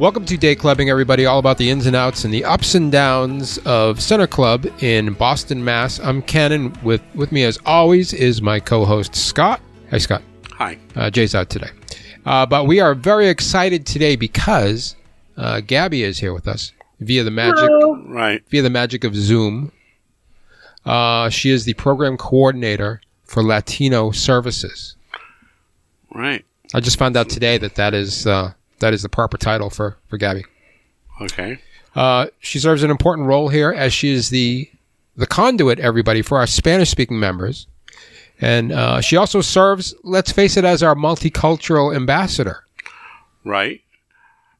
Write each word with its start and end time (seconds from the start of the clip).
Welcome 0.00 0.24
to 0.24 0.38
Day 0.38 0.54
Clubbing, 0.54 0.88
everybody. 0.88 1.26
All 1.26 1.38
about 1.38 1.58
the 1.58 1.68
ins 1.68 1.84
and 1.84 1.94
outs 1.94 2.24
and 2.24 2.32
the 2.32 2.42
ups 2.42 2.74
and 2.74 2.90
downs 2.90 3.58
of 3.66 4.00
Center 4.00 4.26
Club 4.26 4.64
in 4.82 5.12
Boston, 5.12 5.62
Mass. 5.62 6.00
I'm 6.00 6.22
Cannon. 6.22 6.74
With 6.82 7.02
with 7.14 7.32
me, 7.32 7.44
as 7.44 7.58
always, 7.66 8.14
is 8.14 8.40
my 8.40 8.60
co-host 8.60 9.14
Scott. 9.14 9.60
Hi, 9.90 9.98
Scott. 9.98 10.22
Hi. 10.52 10.78
Uh, 10.96 11.10
Jay's 11.10 11.34
out 11.34 11.50
today, 11.50 11.68
uh, 12.24 12.46
but 12.46 12.66
we 12.66 12.80
are 12.80 12.94
very 12.94 13.28
excited 13.28 13.84
today 13.84 14.16
because 14.16 14.96
uh, 15.36 15.56
Gabi 15.56 16.00
is 16.00 16.18
here 16.18 16.32
with 16.32 16.48
us 16.48 16.72
via 17.00 17.22
the 17.22 17.30
magic 17.30 17.58
Hello. 17.58 18.02
Right. 18.06 18.42
via 18.48 18.62
the 18.62 18.70
magic 18.70 19.04
of 19.04 19.14
Zoom. 19.14 19.70
Uh, 20.86 21.28
she 21.28 21.50
is 21.50 21.66
the 21.66 21.74
program 21.74 22.16
coordinator 22.16 23.02
for 23.24 23.42
Latino 23.42 24.12
Services. 24.12 24.96
Right. 26.14 26.42
I 26.72 26.80
just 26.80 26.98
found 26.98 27.18
out 27.18 27.28
today 27.28 27.58
that 27.58 27.74
that 27.74 27.92
is 27.92 28.26
uh, 28.26 28.54
that 28.80 28.92
is 28.92 29.02
the 29.02 29.08
proper 29.08 29.38
title 29.38 29.70
for 29.70 29.96
for 30.08 30.18
Gabi. 30.18 30.44
Okay. 31.20 31.58
Uh, 31.94 32.26
she 32.40 32.58
serves 32.58 32.82
an 32.82 32.90
important 32.90 33.26
role 33.26 33.48
here 33.48 33.72
as 33.72 33.92
she 33.92 34.10
is 34.10 34.30
the 34.30 34.70
the 35.16 35.26
conduit, 35.26 35.78
everybody, 35.78 36.22
for 36.22 36.38
our 36.38 36.46
Spanish 36.46 36.90
speaking 36.90 37.20
members. 37.20 37.66
And 38.40 38.72
uh, 38.72 39.00
she 39.02 39.16
also 39.16 39.42
serves, 39.42 39.94
let's 40.02 40.32
face 40.32 40.56
it, 40.56 40.64
as 40.64 40.82
our 40.82 40.94
multicultural 40.94 41.94
ambassador. 41.94 42.64
Right. 43.44 43.82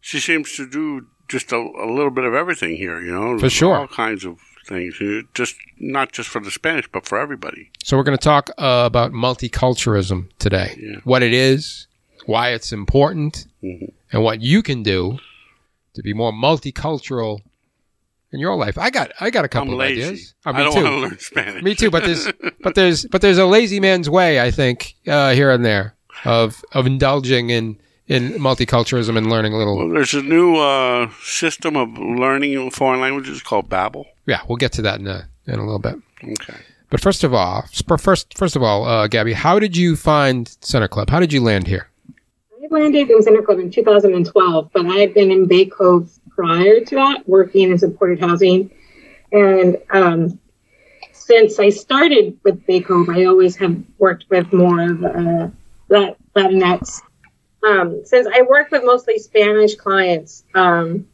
She 0.02 0.21
seems 0.21 0.55
to 0.57 0.68
do 0.68 1.07
just 1.29 1.51
a, 1.52 1.57
a 1.57 1.88
little 1.91 2.10
bit 2.10 2.24
of 2.24 2.34
everything 2.34 2.77
here, 2.77 3.01
you 3.01 3.12
know. 3.12 3.38
For 3.38 3.48
sure. 3.48 3.77
All 3.77 3.88
kinds 3.88 4.24
of 4.26 4.38
things. 4.66 5.01
Just 5.32 5.57
not 5.79 6.13
just 6.13 6.29
for 6.29 6.41
the 6.41 6.51
Spanish, 6.51 6.88
but 6.93 7.07
for 7.07 7.18
everybody. 7.18 7.71
So 7.82 7.96
we're 7.96 8.02
going 8.02 8.18
to 8.18 8.23
talk 8.23 8.51
uh, 8.59 8.82
about 8.85 9.13
multiculturalism 9.13 10.29
today. 10.38 10.79
Yeah. 10.79 10.96
What 11.04 11.23
it 11.23 11.32
is, 11.32 11.87
why 12.26 12.51
it's 12.51 12.73
important, 12.73 13.46
Mhm. 13.63 13.93
and 14.13 14.23
what 14.23 14.40
you 14.40 14.63
can 14.63 14.82
do 14.82 15.18
to 15.95 16.02
be 16.02 16.13
more 16.13 16.32
multicultural 16.32 17.40
in 18.32 18.38
your 18.40 18.54
life. 18.57 18.79
I 18.79 18.90
got 18.90 19.10
I 19.21 19.30
got 19.30 19.45
a 19.45 19.49
couple 19.49 19.74
of 19.74 19.80
ideas. 19.80 20.35
Uh, 20.46 20.51
I 20.51 20.59
me 20.59 20.65
don't 20.65 20.74
too. 20.74 20.82
want 20.85 20.95
to 20.95 21.01
learn 21.01 21.18
Spanish. 21.18 21.63
Me 21.63 21.74
too, 21.74 21.91
but 21.91 22.04
there's 22.04 22.29
but 22.63 22.74
there's 22.74 23.04
but 23.07 23.21
there's 23.21 23.38
a 23.38 23.46
lazy 23.46 23.80
man's 23.80 24.09
way, 24.09 24.41
I 24.41 24.51
think, 24.51 24.95
uh, 25.09 25.32
here 25.35 25.51
and 25.51 25.65
there 25.65 25.95
of 26.24 26.65
of 26.73 26.87
indulging 26.87 27.51
in 27.51 27.76
in 28.07 28.32
multiculturalism 28.35 29.16
and 29.16 29.29
learning 29.30 29.52
a 29.52 29.57
little. 29.59 29.76
Well, 29.79 29.88
there's 29.91 30.15
a 30.15 30.23
new 30.23 30.57
uh, 30.57 31.10
system 31.23 31.76
of 31.76 31.96
learning 31.98 32.71
foreign 32.71 33.01
languages 33.01 33.43
called 33.43 33.68
Babbel. 33.68 34.04
Yeah, 34.26 34.41
we'll 34.48 34.57
get 34.57 34.73
to 34.73 34.82
that 34.82 35.01
in 35.01 35.07
a 35.09 35.29
in 35.46 35.54
a 35.59 35.65
little 35.65 35.79
bit. 35.79 35.96
Okay. 36.23 36.59
But 36.88 37.01
first 37.01 37.23
of 37.24 37.32
all, 37.35 37.65
first 37.98 38.37
first 38.37 38.57
of 38.57 38.63
all, 38.63 38.85
uh, 38.85 39.07
Gabi, 39.09 39.32
how 39.32 39.59
did 39.59 39.76
you 39.76 39.96
find 39.96 40.57
Center 40.60 40.88
Club? 40.88 41.10
How 41.10 41.21
did 41.21 41.32
you 41.32 41.41
land 41.41 41.66
here? 41.68 41.88
Landed 42.71 43.10
in 43.10 43.21
Center 43.21 43.43
Club 43.43 43.59
in 43.59 43.68
2012, 43.68 44.71
but 44.73 44.87
I 44.87 44.99
had 44.99 45.13
been 45.13 45.32
in 45.32 45.46
Bay 45.46 45.66
Cove 45.66 46.09
prior 46.30 46.79
to 46.85 46.95
that, 46.95 47.29
working 47.29 47.73
in 47.73 47.79
supported 47.79 48.21
housing. 48.21 48.71
And 49.32 49.79
um, 49.90 50.38
since 51.10 51.59
I 51.59 51.71
started 51.71 52.38
with 52.45 52.65
Bay 52.66 52.80
Cove, 52.80 53.09
I 53.09 53.24
always 53.24 53.57
have 53.57 53.76
worked 53.98 54.26
with 54.30 54.52
more 54.52 54.82
of 54.82 55.04
uh, 55.04 55.48
Latinx. 55.91 57.01
Um, 57.66 58.02
since 58.04 58.29
I 58.32 58.43
worked 58.43 58.71
with 58.71 58.85
mostly 58.85 59.18
Spanish 59.18 59.74
clients, 59.74 60.45
um, 60.54 61.09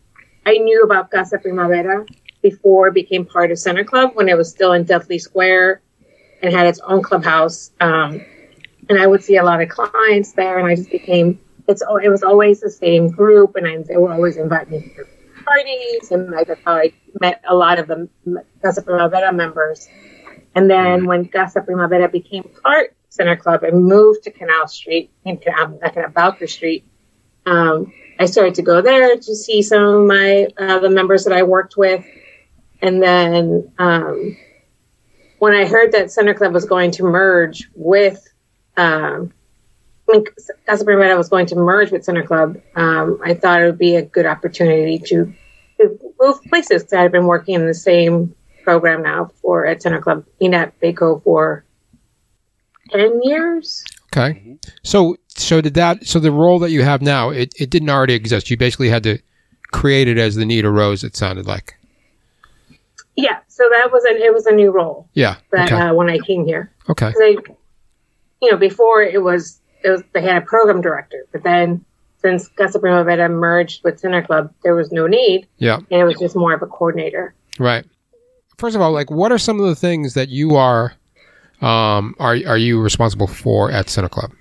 I 0.45 0.59
knew 0.59 0.83
about 0.83 1.11
Casa 1.11 1.39
Primavera 1.39 2.05
before 2.43 2.89
it 2.89 2.95
became 2.95 3.25
part 3.25 3.51
of 3.51 3.59
Center 3.59 3.83
Club 3.83 4.11
when 4.13 4.29
it 4.29 4.37
was 4.37 4.51
still 4.51 4.75
in 4.75 4.85
Dudley 4.85 5.19
Square 5.19 5.81
and 6.43 6.53
had 6.53 6.67
its 6.67 6.81
own 6.81 7.03
clubhouse. 7.03 7.71
Um, 7.81 8.21
and 8.91 9.01
I 9.01 9.07
would 9.07 9.25
see 9.25 9.37
a 9.39 9.43
lot 9.43 9.63
of 9.63 9.71
clients 9.71 10.33
there, 10.33 10.59
and 10.59 10.69
I 10.69 10.77
just 10.77 10.91
became 10.91 11.41
it's 11.69 11.83
it 12.03 12.09
was 12.09 12.23
always 12.23 12.61
the 12.61 12.71
same 12.71 13.09
group, 13.09 13.57
and 13.57 13.67
I, 13.67 13.83
they 13.83 13.97
would 13.97 14.13
always 14.13 14.37
invite 14.37 14.71
me 14.71 14.81
to 14.81 15.07
parties, 15.45 16.11
and 16.11 16.35
I, 16.35 16.45
that's 16.45 16.61
how 16.65 16.75
I 16.75 16.93
met 17.21 17.43
a 17.49 17.55
lot 17.55 17.79
of 17.79 17.87
the 17.87 18.09
Casa 18.63 18.83
Primavera 18.83 19.33
members. 19.33 19.89
And 20.55 20.71
then 20.71 21.07
when 21.07 21.29
Casa 21.29 21.61
Primavera 21.61 22.09
became 22.09 22.45
part 22.63 22.97
Center 23.11 23.37
Club 23.37 23.63
and 23.63 23.85
moved 23.85 24.25
to 24.25 24.31
Canal 24.31 24.69
Street, 24.69 25.11
in 25.25 25.37
Canal, 25.39 25.79
not 25.81 25.93
Canal 25.93 26.11
Bowker 26.11 26.47
Street, 26.47 26.85
um, 27.45 27.93
I 28.19 28.27
started 28.27 28.55
to 28.57 28.63
go 28.63 28.81
there 28.81 29.17
to 29.17 29.35
see 29.37 29.63
some 29.63 29.83
of 29.83 30.07
my 30.07 30.49
uh, 30.59 30.79
the 30.81 30.91
members 30.91 31.25
that 31.25 31.33
I 31.33 31.43
worked 31.43 31.77
with, 31.77 32.05
and 32.83 33.03
then 33.03 33.73
um, 33.79 34.37
when 35.39 35.55
I 35.55 35.67
heard 35.67 35.93
that 35.93 36.11
Center 36.11 36.35
Club 36.35 36.55
was 36.55 36.65
going 36.65 36.91
to 36.93 37.03
merge 37.05 37.69
with 37.75 38.27
um, 38.77 39.33
I 40.09 40.13
mean, 40.13 40.25
Casa 40.67 40.85
Primavera 40.85 41.17
was 41.17 41.29
going 41.29 41.47
to 41.47 41.57
merge 41.57 41.91
with 41.91 42.05
Center 42.05 42.23
Club, 42.23 42.61
um, 42.77 43.19
I 43.25 43.35
thought 43.35 43.61
it 43.61 43.67
would 43.67 43.79
be 43.79 43.97
a 43.97 44.03
good 44.03 44.27
opportunity 44.27 44.99
to, 45.01 45.33
to 45.81 45.99
move 46.21 46.43
places. 46.45 46.83
'cause 46.85 46.93
I've 46.93 47.13
been 47.13 47.27
working 47.27 47.55
in 47.57 47.67
the 47.67 47.75
same 47.75 48.35
program 48.63 49.03
now 49.03 49.31
for 49.43 49.67
at 49.67 49.83
Center 49.83 50.01
Club, 50.01 50.25
been 50.39 50.55
at 50.55 50.79
Bay 50.81 50.93
Cove 50.93 51.23
for 51.25 51.65
10 52.91 53.21
years. 53.23 53.85
Okay, 54.13 54.57
so 54.83 55.17
so 55.29 55.61
did 55.61 55.75
that? 55.75 56.07
So 56.07 56.19
the 56.21 56.31
role 56.33 56.59
that 56.61 56.71
you 56.71 56.83
have 56.83 57.03
now, 57.03 57.31
it, 57.31 57.53
it 57.61 57.69
didn't 57.71 57.91
already 57.91 58.15
exist. 58.15 58.49
You 58.49 58.57
basically 58.57 58.89
had 58.89 59.03
to 59.03 59.19
create 59.73 60.09
it 60.09 60.17
as 60.19 60.37
the 60.37 60.47
need 60.47 60.65
arose. 60.65 61.05
It 61.05 61.17
sounded 61.17 61.47
like. 61.47 61.75
Yeah, 63.17 63.39
so 63.49 63.65
that 63.71 63.91
was 63.93 64.05
an, 64.05 64.17
it 64.17 64.33
was 64.33 64.47
a 64.47 64.53
new 64.53 64.71
role 64.71 65.09
Yeah. 65.15 65.37
that 65.51 65.71
Okay. 65.73 65.81
uh, 65.83 65.93
when 65.95 66.09
I 66.09 66.19
came 66.19 66.45
here. 66.47 66.71
Okay. 66.89 67.13
I, 67.19 67.37
you 68.41 68.51
know, 68.51 68.57
before 68.57 69.03
it 69.03 69.23
was, 69.23 69.61
it 69.87 69.91
was 69.91 70.03
they 70.13 70.21
had 70.23 70.43
a 70.43 70.47
program 70.47 70.81
director, 70.83 71.27
but 71.33 71.43
then 71.43 71.85
since 72.19 72.49
Casa 72.49 72.79
Primavera 72.79 73.29
merged 73.29 73.85
with 73.85 74.01
Center 74.01 74.23
Club, 74.23 74.53
there 74.65 74.75
was 74.75 74.91
no 74.91 75.07
need, 75.07 75.47
Yeah. 75.59 75.77
and 75.91 76.01
it 76.01 76.05
was 76.05 76.19
just 76.19 76.35
more 76.35 76.53
of 76.53 76.61
a 76.63 76.67
coordinator. 76.67 77.35
Right. 77.59 77.85
First 78.59 78.75
of 78.75 78.83
all, 78.83 78.91
like, 78.93 79.11
what 79.11 79.31
are 79.33 79.39
some 79.39 79.61
of 79.61 79.67
the 79.67 79.75
things 79.77 80.15
that 80.15 80.29
you 80.29 80.57
are, 80.57 80.95
um, 81.63 82.15
are 82.19 82.37
are 82.47 82.59
you 82.59 82.81
responsible 82.81 83.27
for 83.27 83.71
at 83.71 83.89
Center 83.89 84.09
Club? 84.09 84.33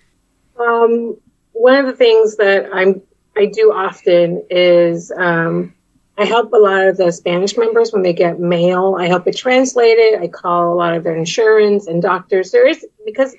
Um, 0.59 1.17
one 1.53 1.75
of 1.75 1.85
the 1.85 1.93
things 1.93 2.37
that 2.37 2.69
I'm 2.73 3.01
I 3.37 3.45
do 3.47 3.71
often 3.73 4.41
is 4.49 5.11
um, 5.17 5.73
I 6.17 6.23
help 6.23 6.53
a 6.53 6.57
lot 6.57 6.87
of 6.87 6.95
the 6.95 7.11
Spanish 7.11 7.57
members 7.57 7.91
when 7.91 8.03
they 8.03 8.13
get 8.13 8.39
mail. 8.39 8.95
I 8.97 9.07
help 9.07 9.27
it 9.27 9.35
translate 9.35 9.97
it. 9.97 10.21
I 10.21 10.27
call 10.29 10.73
a 10.73 10.75
lot 10.75 10.93
of 10.95 11.03
their 11.03 11.15
insurance 11.17 11.87
and 11.87 12.01
doctors. 12.01 12.51
There 12.51 12.65
is 12.67 12.85
because 13.05 13.35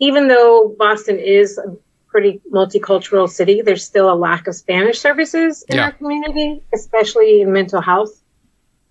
even 0.00 0.28
though 0.28 0.74
Boston 0.78 1.18
is 1.18 1.58
a 1.58 1.76
pretty 2.08 2.40
multicultural 2.52 3.28
city, 3.28 3.62
there's 3.62 3.84
still 3.84 4.12
a 4.12 4.14
lack 4.16 4.46
of 4.48 4.54
Spanish 4.54 4.98
services 4.98 5.62
in 5.68 5.76
Yeah. 5.76 5.84
our 5.86 5.92
community, 5.92 6.62
especially 6.72 7.42
in 7.42 7.52
mental 7.52 7.80
health. 7.80 8.20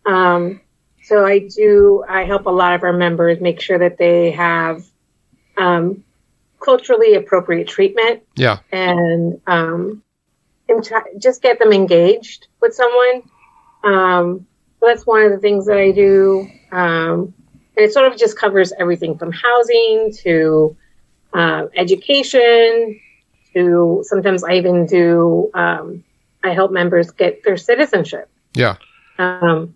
Um, 0.05 0.61
so 1.03 1.25
I 1.25 1.39
do. 1.39 2.03
I 2.07 2.23
help 2.23 2.45
a 2.45 2.51
lot 2.51 2.75
of 2.75 2.83
our 2.83 2.93
members 2.93 3.41
make 3.41 3.59
sure 3.59 3.79
that 3.79 3.97
they 3.97 4.31
have 4.31 4.85
um, 5.57 6.03
culturally 6.63 7.15
appropriate 7.15 7.67
treatment 7.67 8.21
Yeah. 8.35 8.59
and 8.71 9.41
um, 9.47 10.03
and 10.69 10.87
just 11.19 11.41
get 11.41 11.57
them 11.59 11.73
engaged 11.73 12.47
with 12.61 12.73
someone. 12.73 13.23
Um, 13.83 14.45
so 14.79 14.85
that's 14.87 15.05
one 15.05 15.23
of 15.23 15.31
the 15.31 15.39
things 15.39 15.65
that 15.65 15.77
I 15.77 15.91
do. 15.91 16.47
Um, 16.71 17.33
and 17.75 17.85
it 17.85 17.91
sort 17.91 18.11
of 18.11 18.17
just 18.17 18.37
covers 18.37 18.71
everything 18.79 19.17
from 19.17 19.31
housing 19.31 20.13
to 20.23 20.77
uh, 21.39 21.61
education 21.83 22.99
to 23.53 24.03
sometimes 24.11 24.43
I 24.43 24.53
even 24.61 24.85
do, 24.85 25.49
um, 25.53 26.03
I 26.43 26.49
help 26.59 26.71
members 26.71 27.07
get 27.11 27.43
their 27.45 27.57
citizenship. 27.57 28.27
Yeah. 28.53 28.75
Um, 29.17 29.75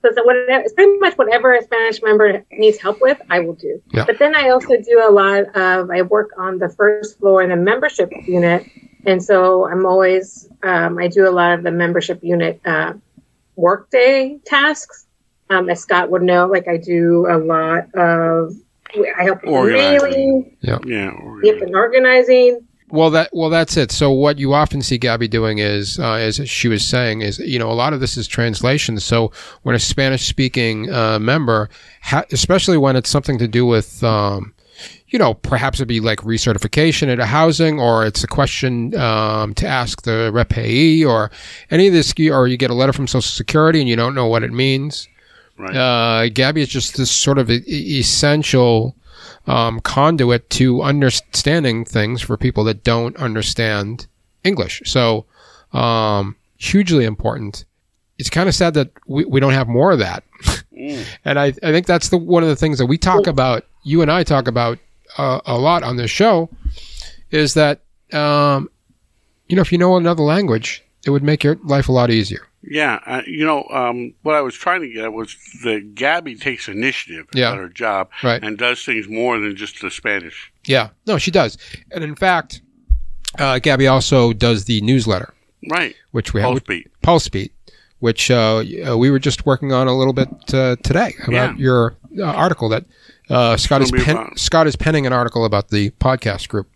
so 0.00 0.08
it's, 0.10 0.18
whatever, 0.28 0.62
it's 0.64 0.72
pretty 0.72 0.98
much 0.98 1.14
whatever 1.18 1.54
a 1.54 1.62
Spanish 1.62 2.02
member 2.02 2.44
needs 2.62 2.78
help 2.78 2.98
with, 3.00 3.18
I 3.28 3.40
will 3.40 3.58
do. 3.68 3.82
Yeah. 3.92 4.04
But 4.08 4.18
then 4.18 4.34
I 4.34 4.50
also 4.50 4.74
do 4.92 4.96
a 5.08 5.12
lot 5.22 5.42
of, 5.54 5.90
I 5.90 6.02
work 6.02 6.30
on 6.38 6.58
the 6.58 6.68
first 6.68 7.18
floor 7.18 7.42
in 7.44 7.50
the 7.50 7.56
membership 7.56 8.10
unit. 8.26 8.66
And 9.04 9.22
so 9.22 9.68
I'm 9.70 9.84
always, 9.86 10.48
um, 10.62 10.98
I 10.98 11.08
do 11.08 11.28
a 11.28 11.34
lot 11.40 11.50
of 11.56 11.62
the 11.62 11.70
membership 11.70 12.20
unit 12.22 12.60
uh, 12.64 12.94
workday 13.54 14.38
tasks. 14.44 15.06
Um, 15.48 15.70
as 15.70 15.80
Scott 15.80 16.10
would 16.10 16.22
know, 16.22 16.46
like 16.46 16.66
I 16.66 16.76
do 16.76 17.26
a 17.28 17.38
lot 17.38 17.94
of, 17.94 18.54
I 19.18 19.24
help 19.24 19.42
with 19.42 19.50
Organizing. 19.52 20.10
mailing, 20.10 20.56
Yeah. 20.62 21.08
or- 21.10 21.44
yep, 21.44 21.60
and 21.60 21.74
organizing. 21.74 22.60
Well, 22.88 23.10
that 23.10 23.30
well, 23.32 23.50
that's 23.50 23.76
it. 23.76 23.90
So 23.90 24.12
what 24.12 24.38
you 24.38 24.54
often 24.54 24.80
see 24.80 24.96
Gabi 24.96 25.28
doing 25.28 25.58
is, 25.58 25.98
uh, 25.98 26.12
as 26.12 26.36
she 26.48 26.68
was 26.68 26.84
saying, 26.84 27.20
is 27.20 27.38
you 27.40 27.58
know 27.58 27.68
a 27.68 27.74
lot 27.74 27.92
of 27.92 27.98
this 27.98 28.16
is 28.16 28.28
translation. 28.28 29.00
So 29.00 29.32
when 29.62 29.74
a 29.74 29.78
Spanish-speaking 29.80 30.92
uh, 30.92 31.18
member, 31.18 31.68
ha- 32.02 32.24
especially 32.30 32.76
when 32.78 32.94
it's 32.94 33.10
something 33.10 33.38
to 33.38 33.48
do 33.48 33.66
with, 33.66 34.04
um, 34.04 34.54
you 35.08 35.18
know, 35.18 35.34
perhaps 35.34 35.78
it'd 35.78 35.88
be 35.88 35.98
like 35.98 36.20
recertification 36.20 37.08
at 37.08 37.18
a 37.18 37.26
housing, 37.26 37.80
or 37.80 38.06
it's 38.06 38.22
a 38.22 38.28
question 38.28 38.94
um, 38.96 39.52
to 39.54 39.66
ask 39.66 40.02
the 40.02 40.30
repayee, 40.32 41.04
or 41.04 41.32
any 41.72 41.88
of 41.88 41.92
this, 41.92 42.14
or 42.30 42.46
you 42.46 42.56
get 42.56 42.70
a 42.70 42.74
letter 42.74 42.92
from 42.92 43.08
Social 43.08 43.22
Security 43.22 43.80
and 43.80 43.88
you 43.88 43.96
don't 43.96 44.14
know 44.14 44.26
what 44.28 44.44
it 44.44 44.52
means. 44.52 45.08
Right. 45.58 45.74
Uh, 45.74 46.28
Gabi 46.28 46.58
is 46.58 46.68
just 46.68 46.96
this 46.96 47.10
sort 47.10 47.38
of 47.38 47.50
essential 47.50 48.94
um, 49.46 49.80
conduit 49.80 50.50
to 50.50 50.82
understanding 50.82 51.84
things 51.84 52.20
for 52.20 52.36
people 52.36 52.64
that 52.64 52.84
don't 52.84 53.16
understand 53.16 54.06
English. 54.44 54.82
So 54.84 55.26
um, 55.72 56.36
hugely 56.56 57.04
important. 57.04 57.64
It's 58.18 58.30
kind 58.30 58.48
of 58.48 58.54
sad 58.54 58.74
that 58.74 58.90
we, 59.06 59.24
we 59.24 59.40
don't 59.40 59.52
have 59.52 59.68
more 59.68 59.92
of 59.92 59.98
that. 59.98 60.24
and 61.24 61.38
I, 61.38 61.46
I 61.46 61.52
think 61.52 61.86
that's 61.86 62.08
the 62.08 62.18
one 62.18 62.42
of 62.42 62.48
the 62.48 62.56
things 62.56 62.78
that 62.78 62.86
we 62.86 62.98
talk 62.98 63.26
about. 63.26 63.64
You 63.82 64.02
and 64.02 64.10
I 64.10 64.24
talk 64.24 64.48
about 64.48 64.78
uh, 65.18 65.40
a 65.46 65.58
lot 65.58 65.82
on 65.82 65.96
this 65.96 66.10
show 66.10 66.48
is 67.30 67.54
that 67.54 67.80
um, 68.12 68.70
you 69.48 69.56
know 69.56 69.62
if 69.62 69.72
you 69.72 69.78
know 69.78 69.96
another 69.96 70.22
language, 70.22 70.84
it 71.06 71.10
would 71.10 71.22
make 71.22 71.42
your 71.44 71.56
life 71.64 71.88
a 71.88 71.92
lot 71.92 72.10
easier. 72.10 72.46
Yeah, 72.68 72.98
uh, 73.06 73.22
you 73.26 73.44
know 73.46 73.62
um, 73.70 74.12
what 74.22 74.34
I 74.34 74.40
was 74.40 74.54
trying 74.56 74.80
to 74.80 74.88
get 74.88 75.04
at 75.04 75.12
was 75.12 75.36
that 75.62 75.94
Gabi 75.94 76.38
takes 76.40 76.66
initiative 76.68 77.26
Yeah. 77.32 77.52
at 77.52 77.58
her 77.58 77.68
job 77.68 78.10
Right. 78.24 78.42
and 78.42 78.58
does 78.58 78.84
things 78.84 79.08
more 79.08 79.38
than 79.38 79.54
just 79.56 79.80
the 79.80 79.90
Spanish. 79.90 80.52
Yeah, 80.66 80.88
no, 81.06 81.16
she 81.16 81.30
does. 81.30 81.56
And 81.92 82.02
in 82.02 82.16
fact, 82.16 82.60
uh, 83.38 83.60
Gabi 83.62 83.90
also 83.90 84.32
does 84.32 84.64
the 84.64 84.80
newsletter, 84.80 85.32
Right. 85.70 85.94
which 86.10 86.34
we 86.34 86.40
have 86.40 86.48
Pulse 86.50 86.60
beat. 86.66 86.90
Pulse 87.02 87.28
Beat, 87.28 87.52
which 88.00 88.30
uh, 88.32 88.64
uh, 88.88 88.96
we 88.98 89.10
were 89.12 89.20
just 89.20 89.46
working 89.46 89.72
on 89.72 89.86
a 89.86 89.96
little 89.96 90.12
bit 90.12 90.28
uh, 90.52 90.74
today 90.82 91.14
about 91.22 91.32
Yeah. 91.32 91.54
your 91.56 91.94
uh, 92.18 92.24
article 92.24 92.68
that 92.70 92.84
uh, 93.30 93.56
Scott 93.56 93.82
is 93.82 93.92
pen- 93.92 94.36
Scott 94.36 94.66
is 94.66 94.74
penning 94.76 95.06
an 95.06 95.12
article 95.12 95.44
about 95.44 95.68
the 95.68 95.90
podcast 96.00 96.48
group. 96.48 96.68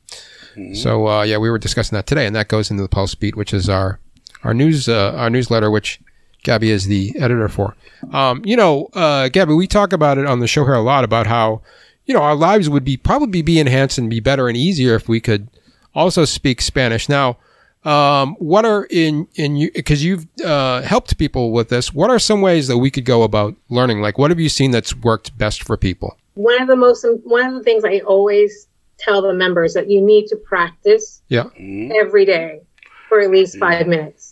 Mm-hmm. 0.57 0.75
So 0.75 1.09
uh, 1.09 1.23
yeah, 1.23 1.39
we 1.39 1.51
were 1.51 1.59
discussing 1.59 1.97
that 1.97 2.07
today, 2.07 2.27
and 2.27 2.35
that 2.37 2.47
goes 2.49 2.71
into 2.71 2.83
the 2.83 2.89
Pulse 2.89 3.15
Beat, 3.17 3.35
which 3.37 3.53
is 3.55 3.69
our 3.69 3.99
our 4.45 4.55
news 4.55 4.89
uh, 4.89 5.13
our 5.17 5.31
newsletter, 5.31 5.71
which 5.71 6.01
Gabi 6.45 6.65
is 6.65 6.87
the 6.87 7.15
editor 7.19 7.49
for. 7.49 7.75
Um, 8.13 8.43
you 8.45 8.57
know, 8.57 8.89
uh, 8.95 9.29
Gabi, 9.29 9.57
we 9.57 9.67
talk 9.67 9.93
about 9.93 10.19
it 10.19 10.27
on 10.27 10.41
the 10.41 10.47
show 10.47 10.65
here 10.65 10.75
a 10.75 10.81
lot 10.81 11.05
about 11.05 11.27
how 11.27 11.63
you 12.07 12.15
know 12.15 12.23
our 12.23 12.35
lives 12.35 12.69
would 12.69 12.85
be 12.85 12.97
probably 12.97 13.43
be 13.43 13.59
enhanced 13.61 13.99
and 13.99 14.09
be 14.11 14.21
better 14.21 14.49
and 14.49 14.57
easier 14.57 14.95
if 14.95 15.09
we 15.09 15.21
could 15.21 15.49
also 15.95 16.25
speak 16.25 16.61
Spanish. 16.63 17.09
Now, 17.09 17.37
um, 17.85 18.35
what 18.39 18.65
are 18.65 18.87
in 18.91 19.27
in 19.35 19.57
you 19.57 19.71
because 19.75 20.05
you've 20.05 20.27
uh, 20.45 20.83
helped 20.83 21.19
people 21.19 21.53
with 21.53 21.69
this? 21.69 21.93
What 21.93 22.11
are 22.11 22.19
some 22.19 22.41
ways 22.41 22.69
that 22.69 22.79
we 22.79 22.91
could 22.91 23.05
go 23.05 23.23
about 23.23 23.55
learning? 23.69 24.01
Like, 24.01 24.19
what 24.19 24.31
have 24.31 24.41
you 24.41 24.49
seen 24.49 24.71
that's 24.71 24.95
worked 24.97 25.37
best 25.37 25.63
for 25.63 25.77
people? 25.77 26.17
One 26.35 26.61
of 26.63 26.69
the 26.69 26.77
most 26.77 27.05
one 27.25 27.47
of 27.47 27.55
the 27.55 27.63
things 27.63 27.85
I 27.85 27.99
always 28.01 28.67
tell 28.99 29.23
the 29.23 29.33
members 29.33 29.73
that 29.75 29.91
you 29.91 30.01
need 30.03 30.27
to 30.27 30.37
practice 30.37 31.23
Yeah, 31.29 31.45
Mhm. 31.59 31.91
every 31.95 32.25
day 32.27 32.61
for 33.09 33.21
at 33.21 33.31
least 33.31 33.59
five 33.59 33.87
minutes. 33.87 34.30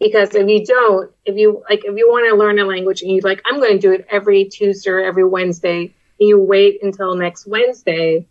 Because 0.00 0.34
if 0.34 0.48
you 0.48 0.64
don't, 0.66 1.10
if 1.24 1.36
you 1.36 1.62
like, 1.68 1.84
if 1.84 1.96
you 1.96 2.08
want 2.08 2.28
to 2.30 2.36
learn 2.36 2.58
a 2.58 2.64
language 2.64 3.02
and 3.02 3.10
you 3.10 3.20
like, 3.22 3.40
I'm 3.46 3.60
going 3.60 3.72
to 3.74 3.78
do 3.78 3.92
it 3.92 4.06
every 4.10 4.44
Tuesday 4.46 4.90
or 4.90 5.00
every 5.04 5.24
Wednesday, 5.24 5.94
and 6.20 6.28
you 6.28 6.38
wait 6.38 6.82
until 6.82 7.14
next 7.14 7.46
Wednesday, 7.46 8.26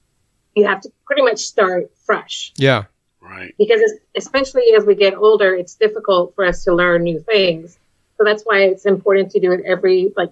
you 0.56 0.66
have 0.68 0.82
to 0.82 0.92
pretty 1.06 1.22
much 1.24 1.40
start 1.40 1.90
fresh. 2.06 2.52
yeah, 2.58 2.84
Right. 3.22 3.56
Because 3.58 3.82
es- 3.82 4.00
especially 4.16 4.74
as 4.78 4.86
we 4.86 4.96
get 4.96 5.16
older, 5.16 5.56
it's 5.56 5.76
difficult 5.76 6.36
for 6.36 6.46
us 6.46 6.64
to 6.66 6.74
learn 6.76 7.04
new 7.04 7.20
things. 7.22 7.78
So 8.18 8.24
that's 8.26 8.44
why 8.44 8.64
it's 8.64 8.86
important 8.86 9.32
to 9.32 9.40
do 9.40 9.52
it 9.54 9.62
every 9.66 10.14
like. 10.16 10.30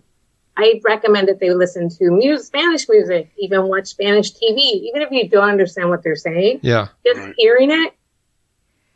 I 0.57 0.81
recommend 0.83 1.29
that 1.29 1.39
they 1.39 1.51
listen 1.53 1.87
to 1.89 2.11
music, 2.11 2.45
Spanish 2.45 2.87
music, 2.89 3.31
even 3.37 3.63
watch 3.63 3.87
Spanish 3.87 4.33
TV, 4.33 4.57
even 4.57 5.01
if 5.01 5.09
you 5.09 5.27
don't 5.29 5.47
understand 5.49 5.89
what 5.89 6.03
they're 6.03 6.17
saying 6.17 6.59
yeah, 6.61 6.89
just 7.05 7.19
Right. 7.21 7.33
hearing 7.37 7.71
it 7.71 7.93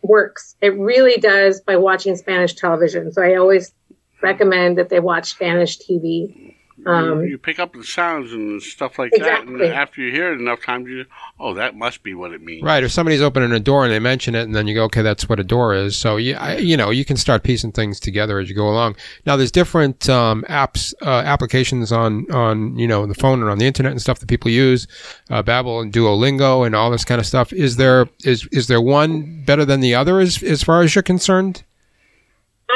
works. 0.08 0.56
It 0.62 0.78
really 0.78 1.18
does 1.18 1.62
by 1.62 1.78
watching 1.78 2.16
Spanish 2.16 2.54
television. 2.54 3.12
So 3.12 3.22
I 3.22 3.36
always 3.36 3.74
recommend 4.22 4.78
that 4.78 4.90
they 4.90 5.00
watch 5.00 5.32
Spanish 5.32 5.78
TV. 5.78 6.55
Um, 6.86 7.22
you, 7.24 7.32
you 7.32 7.38
pick 7.38 7.60
up 7.60 7.74
the 7.74 7.84
sounds 7.84 8.32
and 8.32 8.62
stuff 8.62 9.00
like 9.00 9.12
that, 9.18 9.46
and 9.48 9.62
after 9.62 10.02
you 10.02 10.12
hear 10.12 10.32
it 10.34 10.40
enough 10.40 10.64
times, 10.64 10.88
you 10.88 11.06
oh, 11.40 11.54
that 11.56 11.76
must 11.76 12.04
be 12.04 12.14
what 12.14 12.32
it 12.32 12.42
means. 12.42 12.64
right. 12.64 12.84
If 12.84 12.92
somebody's 12.92 13.22
opening 13.22 13.52
a 13.52 13.60
door 13.60 13.84
and 13.84 13.94
they 13.94 14.00
mention 14.00 14.36
it, 14.36 14.44
and 14.44 14.56
then 14.56 14.68
you 14.68 14.76
go, 14.76 14.84
okay, 14.86 15.02
that's 15.02 15.28
what 15.28 15.40
a 15.40 15.44
door 15.44 15.74
is. 15.74 15.96
So 15.96 16.18
you, 16.18 16.36
I, 16.36 16.58
you 16.58 16.78
know, 16.78 16.92
you 16.92 17.06
can 17.06 17.18
start 17.18 17.44
piecing 17.44 17.72
things 17.72 18.00
together 18.00 18.40
as 18.40 18.50
you 18.50 18.56
go 18.56 18.70
along. 18.70 18.96
Now, 19.26 19.36
there's 19.36 19.52
different 19.52 20.08
um, 20.10 20.44
apps, 20.48 20.94
uh, 21.02 21.24
applications 21.26 21.92
on 21.92 22.30
on 22.32 22.78
you 22.78 22.88
know 22.88 23.06
the 23.06 23.16
phone 23.16 23.42
and 23.42 23.50
on 23.50 23.58
the 23.58 23.66
internet 23.66 23.92
and 23.92 24.02
stuff 24.02 24.20
that 24.20 24.28
people 24.28 24.52
use, 24.52 24.88
uh, 25.30 25.42
Babbel 25.44 25.82
and 25.82 25.92
Duolingo 25.92 26.66
and 26.66 26.76
all 26.76 26.92
this 26.92 27.06
kind 27.06 27.20
of 27.20 27.26
stuff. 27.26 27.52
Is 27.52 27.78
there 27.78 28.08
is 28.24 28.48
is 28.52 28.68
there 28.68 28.82
one 28.82 29.44
better 29.44 29.66
than 29.66 29.80
the 29.80 29.96
other 29.96 30.20
as 30.20 30.42
as 30.44 30.64
far 30.64 30.82
as 30.82 30.96
you're 30.96 31.04
concerned? 31.04 31.64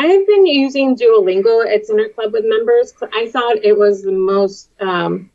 I've 0.01 0.25
been 0.27 0.45
using 0.45 0.95
Duolingo 0.95 1.65
at 1.71 1.85
Center 1.85 2.07
Club 2.09 2.31
with 2.31 2.45
members. 2.45 2.93
I 3.13 3.29
thought 3.29 3.57
it 3.63 3.77
was 3.77 4.01
the 4.01 4.13
most. 4.13 4.69
Um, 4.79 5.29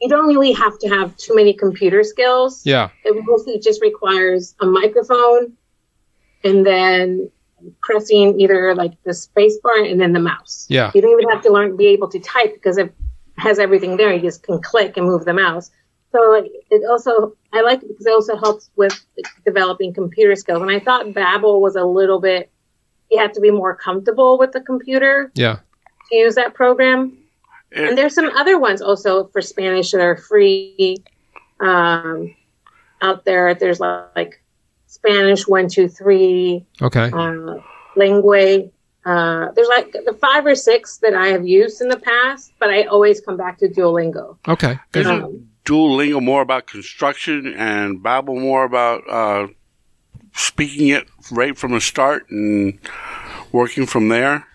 you 0.00 0.08
don't 0.08 0.26
really 0.28 0.52
have 0.52 0.78
to 0.78 0.88
have 0.88 1.14
too 1.18 1.34
many 1.34 1.52
computer 1.52 2.02
skills. 2.02 2.62
Yeah, 2.64 2.88
It 3.04 3.14
mostly 3.26 3.58
just 3.58 3.82
requires 3.82 4.54
a 4.60 4.66
microphone, 4.66 5.52
and 6.42 6.64
then 6.66 7.30
pressing 7.82 8.40
either 8.40 8.74
like 8.74 8.92
the 9.04 9.14
space 9.14 9.58
bar 9.62 9.84
and 9.84 10.00
then 10.00 10.12
the 10.12 10.20
mouse. 10.20 10.66
yeah, 10.68 10.90
You 10.94 11.02
don't 11.02 11.12
even 11.12 11.28
have 11.30 11.42
to 11.42 11.52
learn 11.52 11.76
be 11.76 11.88
able 11.88 12.08
to 12.08 12.18
type 12.18 12.54
because 12.54 12.78
it 12.78 12.92
has 13.36 13.58
everything 13.58 13.96
there. 13.96 14.12
You 14.12 14.20
just 14.20 14.42
can 14.42 14.60
click 14.60 14.96
and 14.96 15.06
move 15.06 15.24
the 15.24 15.34
mouse. 15.34 15.70
So 16.12 16.34
it 16.70 16.82
also 16.90 17.36
I 17.52 17.60
like 17.62 17.82
it 17.82 17.88
because 17.88 18.06
it 18.06 18.12
also 18.12 18.36
helps 18.36 18.70
with 18.76 18.94
developing 19.46 19.94
computer 19.94 20.34
skills. 20.36 20.62
And 20.62 20.70
I 20.70 20.80
thought 20.80 21.06
Babbel 21.06 21.60
was 21.60 21.76
a 21.76 21.84
little 21.84 22.20
bit 22.20 22.50
you 23.12 23.18
have 23.18 23.32
to 23.32 23.40
be 23.40 23.50
more 23.50 23.76
comfortable 23.76 24.38
with 24.38 24.52
the 24.52 24.60
computer 24.60 25.30
yeah. 25.34 25.58
to 26.10 26.16
use 26.16 26.34
that 26.34 26.54
program. 26.54 27.16
It- 27.70 27.88
And 27.88 27.98
there's 27.98 28.14
some 28.14 28.30
other 28.30 28.58
ones 28.58 28.80
also 28.82 29.26
for 29.32 29.40
Spanish 29.42 29.90
that 29.92 30.00
are 30.00 30.16
free 30.16 30.96
um, 31.60 32.34
out 33.00 33.24
there. 33.24 33.54
There's 33.54 33.80
like 33.80 34.42
Spanish 34.86 35.46
one 35.46 35.68
two 35.68 35.88
three 35.88 36.64
Okay. 36.80 37.10
uh, 37.12 37.56
Lingua. 37.96 38.68
Uh, 39.04 39.50
there's 39.54 39.68
like 39.68 39.90
the 39.92 40.16
five 40.20 40.46
or 40.46 40.54
six 40.54 40.98
that 40.98 41.14
I 41.14 41.28
have 41.28 41.46
used 41.46 41.80
in 41.82 41.88
the 41.88 41.98
past, 41.98 42.52
but 42.60 42.70
I 42.70 42.84
always 42.84 43.20
come 43.20 43.36
back 43.36 43.58
to 43.58 43.68
Duolingo. 43.68 44.36
Okay. 44.46 44.78
Good. 44.92 45.00
Isn't 45.06 45.22
Um, 45.22 45.48
Duolingo 45.64 46.22
more 46.22 46.42
about 46.42 46.66
construction 46.66 47.52
and 47.56 47.98
Babbel 48.02 48.40
more 48.40 48.64
about 48.64 49.02
uh, 49.08 49.46
speaking 50.34 50.88
it 50.88 51.06
right 51.30 51.56
from 51.56 51.72
the 51.72 51.80
start 51.80 52.28
and 52.30 52.78
working 53.52 53.86
from 53.86 54.08
there? 54.08 54.46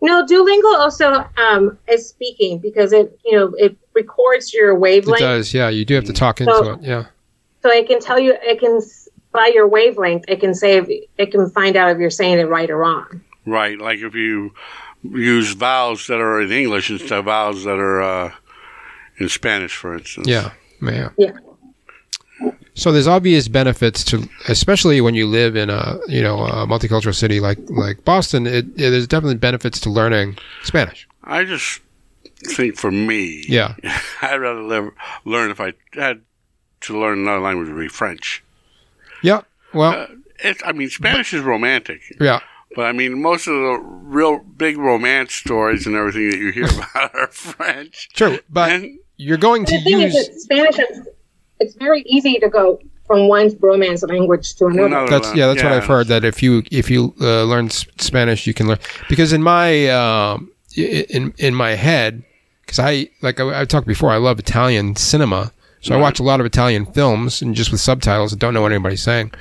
no, 0.00 0.24
Duolingo 0.24 0.78
also 0.78 1.28
um, 1.38 1.76
is 1.88 2.08
speaking 2.08 2.58
because 2.58 2.92
it 2.92 3.18
you 3.24 3.32
know 3.32 3.52
it 3.58 3.76
records 3.94 4.54
your 4.54 4.74
wavelength. 4.76 5.20
It 5.20 5.24
does. 5.24 5.54
Yeah, 5.54 5.68
you 5.70 5.84
do 5.84 5.94
have 5.94 6.04
to 6.04 6.12
talk 6.12 6.40
into 6.40 6.52
So- 6.54 6.72
it. 6.74 6.82
Yeah. 6.82 7.06
so 7.62 7.70
it 7.70 7.86
can 7.88 8.00
tell 8.00 8.18
you 8.18 8.36
it 8.40 8.60
can 8.60 8.80
by 9.32 9.50
your 9.52 9.66
wavelength 9.68 10.24
it 10.28 10.40
can 10.40 10.54
say 10.54 10.78
if, 10.78 10.86
it 11.18 11.30
can 11.30 11.50
find 11.50 11.76
out 11.76 11.90
if 11.90 11.98
you're 11.98 12.10
saying 12.10 12.38
it 12.38 12.44
right 12.48 12.70
or 12.70 12.76
wrong. 12.78 13.20
Right, 13.44 13.78
like 13.78 13.98
if 14.00 14.14
you 14.14 14.52
use 15.02 15.52
vowels 15.54 16.06
that 16.06 16.20
are 16.20 16.40
in 16.40 16.52
English 16.52 16.90
instead 16.90 17.18
of 17.18 17.24
vowels 17.24 17.64
that 17.64 17.78
are 17.78 18.02
uh, 18.02 18.32
in 19.18 19.28
Spanish, 19.28 19.74
for 19.74 19.94
instance. 19.96 20.28
Yeah. 20.28 20.52
Yeah. 20.82 21.10
Yeah. 21.16 21.32
So 22.78 22.92
there's 22.92 23.08
obvious 23.08 23.48
benefits 23.48 24.04
to, 24.04 24.28
especially 24.48 25.00
when 25.00 25.14
you 25.14 25.26
live 25.26 25.56
in 25.56 25.68
a 25.68 25.98
you 26.06 26.22
know 26.22 26.38
a 26.44 26.66
multicultural 26.66 27.14
city 27.14 27.40
like 27.40 27.58
like 27.68 28.04
Boston. 28.04 28.46
It, 28.46 28.66
it 28.76 28.90
there's 28.90 29.06
definitely 29.08 29.36
benefits 29.36 29.80
to 29.80 29.90
learning 29.90 30.38
Spanish. 30.62 31.08
I 31.24 31.44
just 31.44 31.80
think 32.46 32.76
for 32.76 32.90
me, 32.90 33.44
Yeah. 33.48 33.74
I'd 34.22 34.36
rather 34.36 34.62
live, 34.62 34.90
learn 35.24 35.50
if 35.50 35.60
I 35.60 35.72
had 35.94 36.22
to 36.82 36.98
learn 36.98 37.18
another 37.18 37.40
language 37.40 37.68
would 37.68 37.80
be 37.80 37.88
French. 37.88 38.44
Yeah. 39.22 39.40
Well. 39.74 39.92
Uh, 39.92 40.06
it's, 40.38 40.62
I 40.64 40.70
mean, 40.70 40.88
Spanish 40.88 41.34
is 41.34 41.42
romantic, 41.42 42.00
yeah. 42.20 42.38
but 42.76 42.82
I 42.86 42.92
mean, 42.92 43.20
most 43.20 43.48
of 43.48 43.54
the 43.54 43.80
real 43.82 44.38
big 44.38 44.78
romance 44.78 45.34
stories 45.34 45.84
and 45.84 45.96
everything 45.96 46.30
that 46.30 46.38
you 46.38 46.52
hear 46.52 46.66
about 46.94 47.12
are 47.12 47.26
French. 47.26 48.08
True. 48.14 48.38
But 48.48 48.70
And 48.70 48.98
you're 49.16 49.36
going 49.36 49.64
to 49.64 49.76
The 49.76 49.82
thing 49.82 50.00
use. 50.00 50.14
that 50.14 50.40
Spanish 50.40 50.78
is 50.78 51.08
it's 51.60 51.74
very 51.74 52.02
easy 52.02 52.38
to 52.38 52.48
go 52.48 52.80
from 53.06 53.28
one 53.28 53.50
romance 53.60 54.02
language 54.02 54.54
to 54.56 54.66
another. 54.66 54.86
another 54.86 55.10
That's 55.10 55.34
yeah. 55.34 55.46
That's 55.46 55.62
what 55.62 55.72
I've 55.72 55.86
heard. 55.86 56.08
That 56.08 56.24
if 56.24 56.42
you 56.42 56.62
if 56.70 56.90
you 56.90 57.14
uh, 57.20 57.44
learn 57.44 57.66
S- 57.66 57.86
Spanish, 57.98 58.46
you 58.46 58.54
can 58.54 58.68
learn 58.68 58.78
because 59.08 59.32
in 59.32 59.42
my 59.42 59.88
um, 59.88 60.50
in 60.76 61.32
in 61.38 61.54
my 61.54 61.70
head, 61.70 62.22
because 62.62 62.78
I 62.78 63.08
like 63.22 63.40
I, 63.40 63.62
I 63.62 63.64
talked 63.64 63.86
before, 63.86 64.10
I 64.10 64.16
love 64.18 64.38
Italian 64.38 64.94
cinema, 64.96 65.52
so 65.80 65.94
I 65.94 65.98
watch 65.98 66.20
a 66.20 66.22
lot 66.22 66.40
of 66.40 66.46
Italian 66.46 66.86
films 66.86 67.40
and 67.42 67.54
just 67.54 67.72
with 67.72 67.80
subtitles. 67.80 68.32
I 68.32 68.36
don't 68.36 68.52
know 68.54 68.62
what 68.62 68.72
anybody's 68.72 69.02
saying. 69.02 69.32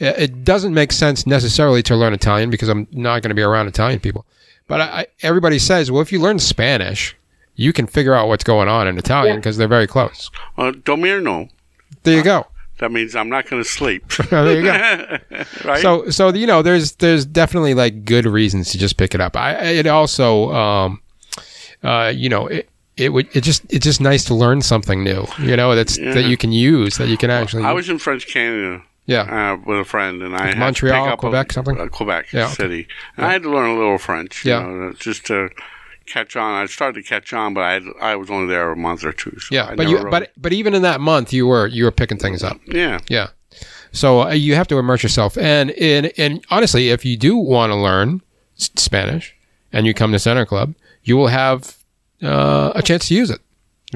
It 0.00 0.18
it 0.18 0.44
doesn't 0.44 0.74
make 0.74 0.90
sense 0.92 1.26
necessarily 1.26 1.82
to 1.84 1.94
learn 1.96 2.12
Italian 2.12 2.50
because 2.50 2.68
I'm 2.68 2.88
not 2.90 3.22
going 3.22 3.30
to 3.30 3.34
be 3.36 3.42
around 3.42 3.68
Italian 3.68 4.00
people. 4.00 4.26
But 4.66 4.80
I, 4.80 4.84
I, 4.84 5.06
everybody 5.22 5.58
says, 5.58 5.90
well, 5.90 6.02
if 6.02 6.12
you 6.12 6.20
learn 6.20 6.38
Spanish, 6.38 7.16
you 7.56 7.72
can 7.72 7.86
figure 7.86 8.14
out 8.14 8.28
what's 8.28 8.44
going 8.44 8.68
on 8.68 8.88
in 8.88 8.96
Italian 8.96 9.34
Yeah. 9.34 9.40
because 9.40 9.56
they're 9.58 9.68
very 9.68 9.86
close. 9.86 10.30
Well, 10.56 10.72
Domirno, 10.72 11.50
There 12.02 12.16
you 12.16 12.22
go. 12.24 12.46
that 12.78 12.90
means 12.90 13.14
I'm 13.14 13.28
not 13.28 13.48
going 13.48 13.62
to 13.62 13.68
sleep. 13.68 14.08
there 14.30 14.56
you 14.56 14.62
go. 14.62 15.18
right? 15.64 15.80
So 15.82 16.10
so 16.10 16.28
you 16.32 16.46
know 16.46 16.62
there's 16.62 16.92
there's 16.96 17.24
definitely 17.24 17.74
like 17.74 18.04
good 18.04 18.26
reasons 18.26 18.70
to 18.72 18.78
just 18.78 18.96
pick 18.96 19.14
it 19.14 19.20
up. 19.20 19.36
I 19.36 19.52
it 19.66 19.86
also 19.86 20.52
um 20.52 21.00
uh 21.82 22.12
you 22.14 22.28
know 22.28 22.46
it 22.48 22.68
it 22.96 23.12
would 23.12 23.34
it 23.34 23.42
just 23.42 23.64
it's 23.72 23.84
just 23.84 24.00
nice 24.00 24.24
to 24.24 24.34
learn 24.34 24.60
something 24.62 25.02
new. 25.04 25.26
You 25.38 25.56
know 25.56 25.74
that's 25.74 25.98
Yeah. 25.98 26.14
that 26.14 26.24
you 26.24 26.36
can 26.36 26.52
use 26.52 26.96
that 26.98 27.08
you 27.08 27.16
can 27.16 27.30
actually 27.30 27.64
I 27.64 27.72
was 27.72 27.88
in 27.88 27.98
French 27.98 28.26
Canada 28.26 28.82
Yeah. 29.06 29.22
uh, 29.52 29.56
with 29.64 29.80
a 29.80 29.84
friend, 29.84 30.22
and 30.22 30.36
I 30.36 30.54
Montreal, 30.54 31.04
pick 31.06 31.12
up 31.14 31.18
Quebec, 31.20 31.50
a, 31.50 31.54
something? 31.54 31.80
uh, 31.80 31.86
Quebec 31.86 32.32
Yeah, 32.32 32.44
okay. 32.46 32.54
City, 32.54 32.88
and 33.16 33.26
I 33.26 33.32
had 33.32 33.42
to 33.44 33.50
learn 33.50 33.70
a 33.70 33.74
little 33.78 33.98
French. 33.98 34.44
Yeah. 34.44 34.66
you 34.66 34.72
know, 34.76 34.92
just 34.92 35.24
to 35.26 35.48
catch 36.06 36.36
on. 36.36 36.54
I 36.62 36.66
started 36.66 37.02
to 37.02 37.08
catch 37.08 37.32
on, 37.32 37.54
but 37.54 37.62
I 37.62 37.72
had, 37.74 37.82
I 38.00 38.16
was 38.16 38.30
only 38.30 38.48
there 38.48 38.70
a 38.70 38.76
month 38.76 39.04
or 39.04 39.12
two. 39.12 39.38
So 39.38 39.54
Yeah, 39.54 39.66
I 39.70 39.74
but 39.76 39.88
you 39.88 39.98
really- 39.98 40.10
but 40.10 40.32
but 40.36 40.52
even 40.52 40.74
in 40.74 40.82
that 40.82 41.00
month, 41.00 41.32
you 41.32 41.46
were 41.46 41.66
you 41.66 41.84
were 41.84 41.90
picking 41.92 42.18
things 42.18 42.42
up. 42.42 42.58
yeah, 42.66 42.98
Yeah. 43.08 43.28
So 43.92 44.22
uh, 44.22 44.30
you 44.30 44.54
have 44.54 44.66
to 44.68 44.78
immerse 44.78 45.02
yourself, 45.02 45.36
and 45.36 45.70
and 45.72 46.12
and 46.16 46.44
honestly, 46.50 46.88
if 46.90 47.04
you 47.04 47.16
do 47.16 47.36
want 47.36 47.70
to 47.70 47.76
learn 47.76 48.22
s- 48.58 48.70
Spanish, 48.76 49.34
and 49.72 49.86
you 49.86 49.92
come 49.94 50.12
to 50.12 50.18
Center 50.18 50.46
Club, 50.46 50.74
you 51.04 51.16
will 51.16 51.26
have 51.28 51.76
uh, 52.22 52.72
a 52.74 52.82
chance 52.82 53.08
to 53.08 53.14
use 53.14 53.28
it 53.30 53.40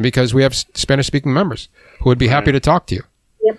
because 0.00 0.34
we 0.34 0.42
have 0.42 0.54
Spanish 0.54 1.06
speaking 1.06 1.32
members 1.32 1.68
who 2.00 2.10
would 2.10 2.18
be 2.18 2.28
happy 2.28 2.52
to 2.52 2.60
talk 2.60 2.86
to 2.88 2.94
you. 2.96 3.02
Yep. 3.44 3.58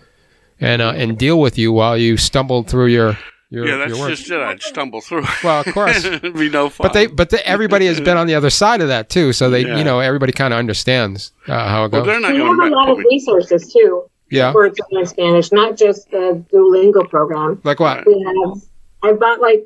And 0.60 0.82
uh, 0.84 0.94
and 0.96 1.18
deal 1.18 1.39
with 1.39 1.58
you 1.58 1.72
while 1.72 1.98
you 1.98 2.18
stumble 2.18 2.62
through 2.63 2.88
your 2.88 3.18
your, 3.50 3.68
yeah. 3.68 3.77
That's 3.77 3.92
your 3.92 4.00
work. 4.00 4.10
just 4.10 4.30
it. 4.30 4.39
I'd 4.39 4.62
stumble 4.62 5.01
through. 5.01 5.24
well, 5.44 5.62
of 5.62 5.66
course. 5.74 6.04
It'd 6.04 6.34
be 6.34 6.50
no 6.50 6.70
fun. 6.70 6.86
But 6.86 6.94
they, 6.94 7.08
but 7.08 7.30
the, 7.30 7.46
everybody 7.48 7.86
has 7.88 8.00
been 8.00 8.18
on 8.18 8.27
the 8.27 8.36
other 8.36 8.50
side 8.50 8.82
of 8.82 8.88
that 8.89 9.10
too, 9.10 9.32
so 9.34 9.50
they, 9.50 9.62
Yeah. 9.66 9.77
you 9.77 9.84
know, 9.84 10.00
everybody 10.00 10.32
kind 10.34 10.54
of 10.54 10.58
understands 10.60 11.32
uh, 11.48 11.68
how 11.70 11.86
it 11.86 11.92
goes. 11.92 12.06
they're 12.06 12.20
not 12.20 12.34
We 12.34 12.39
have 12.42 12.60
a 12.60 12.75
lot 12.75 12.86
to 12.86 12.92
of 12.94 12.98
resources 13.00 13.72
too 13.72 14.10
yeah, 14.30 14.51
for 14.51 14.70
to 14.70 14.84
learn 14.92 15.06
Spanish, 15.06 15.51
not 15.54 15.77
just 15.77 16.12
the 16.12 16.44
Duolingo 16.51 17.10
program. 17.10 17.62
like 17.63 17.80
what? 17.80 18.06
We 18.06 18.22
have, 18.24 18.62
I've 19.04 19.20
got 19.20 19.39
like, 19.39 19.63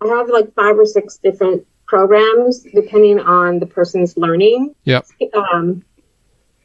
I 0.00 0.06
have 0.08 0.28
like 0.30 0.54
five 0.54 0.78
or 0.78 0.86
six 0.86 1.18
different 1.18 1.66
programs 1.86 2.62
depending 2.74 3.20
on 3.20 3.58
the 3.58 3.66
person's 3.66 4.16
learning. 4.16 4.74
Yep. 4.84 5.06
Um, 5.34 5.84